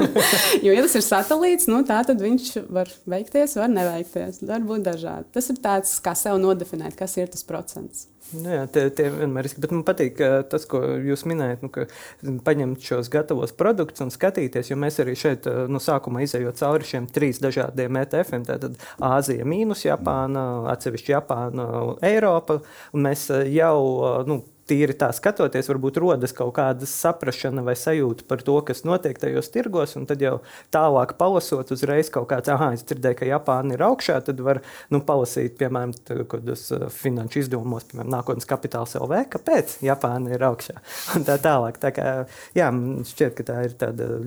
jo, 0.66 0.72
ja 0.72 0.86
tas 0.86 0.98
ir 1.00 1.06
satelīts, 1.06 1.70
nu, 1.72 1.82
tā 1.88 2.00
tad 2.08 2.22
viņš 2.24 2.54
var 2.72 2.92
veikties, 3.10 3.58
var 3.60 3.74
neveikties. 3.74 4.44
Var 4.48 4.68
būt 4.68 4.86
dažādi. 4.88 5.28
Tas 5.36 5.50
ir 5.52 5.60
tāds, 5.64 5.98
kā 6.04 6.16
sev 6.18 6.40
nodefinēt, 6.42 6.96
kas 7.00 7.18
ir 7.20 7.32
tas 7.34 7.44
procents. 7.48 8.08
Nu 8.36 8.52
jā, 8.52 8.64
tie, 8.72 8.88
tie 8.92 9.08
vienmēr 9.14 9.48
ir. 9.48 9.54
Bet 9.64 9.72
man 9.72 9.84
patīk 9.88 10.20
tas, 10.52 10.66
ko 10.68 10.82
jūs 11.00 11.24
minējat, 11.30 11.64
nu, 11.64 11.70
ka 11.72 11.86
paņemt 12.48 12.84
šos 12.84 13.08
gatavos 13.14 13.54
produktus 13.56 14.04
un 14.04 14.12
skatīties, 14.12 14.72
jo 14.72 14.80
mēs 14.80 15.00
arī 15.04 15.16
šeit 15.20 15.48
no 15.72 15.80
sākuma 15.84 16.26
izējot 16.26 16.60
cauri 16.60 16.90
šiem 16.90 17.08
trīs 17.14 17.40
dažādiem 17.44 18.02
ETF-iem. 18.04 18.44
Tātad 18.50 18.76
Āzija, 19.00 19.48
mīnus 19.48 19.86
Japāna, 19.88 20.44
atsevišķi 20.74 21.16
Japāna, 21.16 21.70
Eiropa. 22.04 22.60
Un 22.92 23.08
mēs 23.08 23.30
jau 23.54 23.80
nu, 24.28 24.42
tīri 24.68 24.96
tā 24.98 25.10
skatoties, 25.16 25.70
varbūt 25.72 26.00
rodas 26.04 26.34
kaut 26.36 26.54
kāda 26.58 26.88
saprāšana 26.90 27.64
vai 27.66 27.76
sajūta 27.80 28.28
par 28.28 28.44
to, 28.46 28.58
kas 28.68 28.84
notiek 28.88 29.18
tajos 29.20 29.50
tirgos. 29.54 29.96
Tad 30.08 30.22
jau 30.24 30.38
tālāk 30.74 31.16
palasot, 31.20 31.72
uzreiz 31.74 32.12
kaut 32.14 32.28
kāds, 32.32 32.52
ah, 32.54 32.70
es 32.76 32.84
dzirdēju, 32.88 33.20
ka 33.22 33.30
Japāna 33.30 33.76
ir 33.76 33.84
augšā, 33.88 34.20
tad 34.28 34.42
var 34.44 34.62
nu, 34.94 35.02
palasīt, 35.08 35.58
piemēram, 35.60 35.96
kādos 36.32 36.68
uh, 36.76 36.88
finanšu 36.94 37.44
izdevumos, 37.44 37.88
piemēram, 37.90 38.12
nākotnes 38.18 38.48
kapitāls 38.50 38.96
LV, 39.00 39.24
kāpēc 39.36 39.78
Japāna 39.88 40.36
ir 40.36 40.46
augšā. 40.48 40.78
Un 41.18 41.28
tā 41.28 41.38
tālāk. 41.42 41.80
Tā 41.82 41.94
kā, 41.96 42.14
jā, 42.58 42.70
šķiet, 43.12 43.36
ka 43.38 43.48
tā 43.48 43.58
ir 43.68 43.76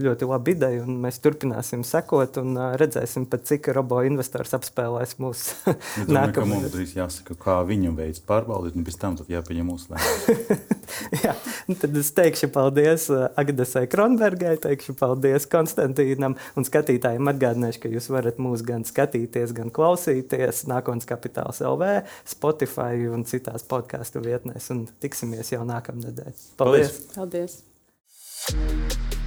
ļoti 0.00 0.28
laba 0.30 0.54
ideja, 0.54 0.84
un 0.86 1.00
mēs 1.04 1.20
turpināsim 1.24 1.84
sekot 1.86 2.40
un 2.42 2.56
uh, 2.56 2.72
redzēsim, 2.80 3.28
pat 3.30 3.46
cik 3.50 3.70
robo 3.76 4.02
investors 4.06 4.54
apspēlēs 4.56 5.16
mūsu 5.22 5.76
nākamajā. 6.16 6.50
Mums 6.50 6.74
drīz 6.74 6.96
jāsaka, 6.98 7.36
kā 7.40 7.60
viņu 7.68 7.94
veids 7.98 8.22
pārbaudīt, 8.26 8.78
un 8.78 8.86
pēc 8.86 9.00
tam 9.00 9.18
jāpieņem 9.30 9.70
mūsu 9.72 9.92
lēmums. 9.92 10.29
Jā, 11.24 11.34
nu 11.68 11.76
tad 11.80 11.96
es 12.00 12.10
teikšu 12.16 12.50
paldies 12.54 13.06
uh, 13.12 13.28
Agnesei 13.40 13.88
Kronbergai, 13.90 14.56
teikšu 14.62 14.94
paldies 14.98 15.46
Konstantīnam 15.50 16.36
un 16.58 16.66
skatītājiem. 16.66 17.30
Atgādināšu, 17.32 17.82
ka 17.84 17.92
jūs 17.92 18.10
varat 18.12 18.40
mūs 18.42 18.64
gan 18.66 18.86
skatīties, 18.88 19.54
gan 19.56 19.72
klausīties 19.74 20.66
Nākotnes 20.70 21.08
kapitāls 21.10 21.62
LV, 21.64 21.92
Spotify 22.34 23.06
un 23.10 23.26
citās 23.28 23.66
podkāstu 23.70 24.24
vietnēs. 24.24 24.70
Un 24.74 24.86
tiksimies 25.02 25.54
jau 25.54 25.64
nākamnedēļ. 25.68 26.44
Paldies! 26.60 27.00
paldies. 27.14 27.62
paldies. 28.46 29.18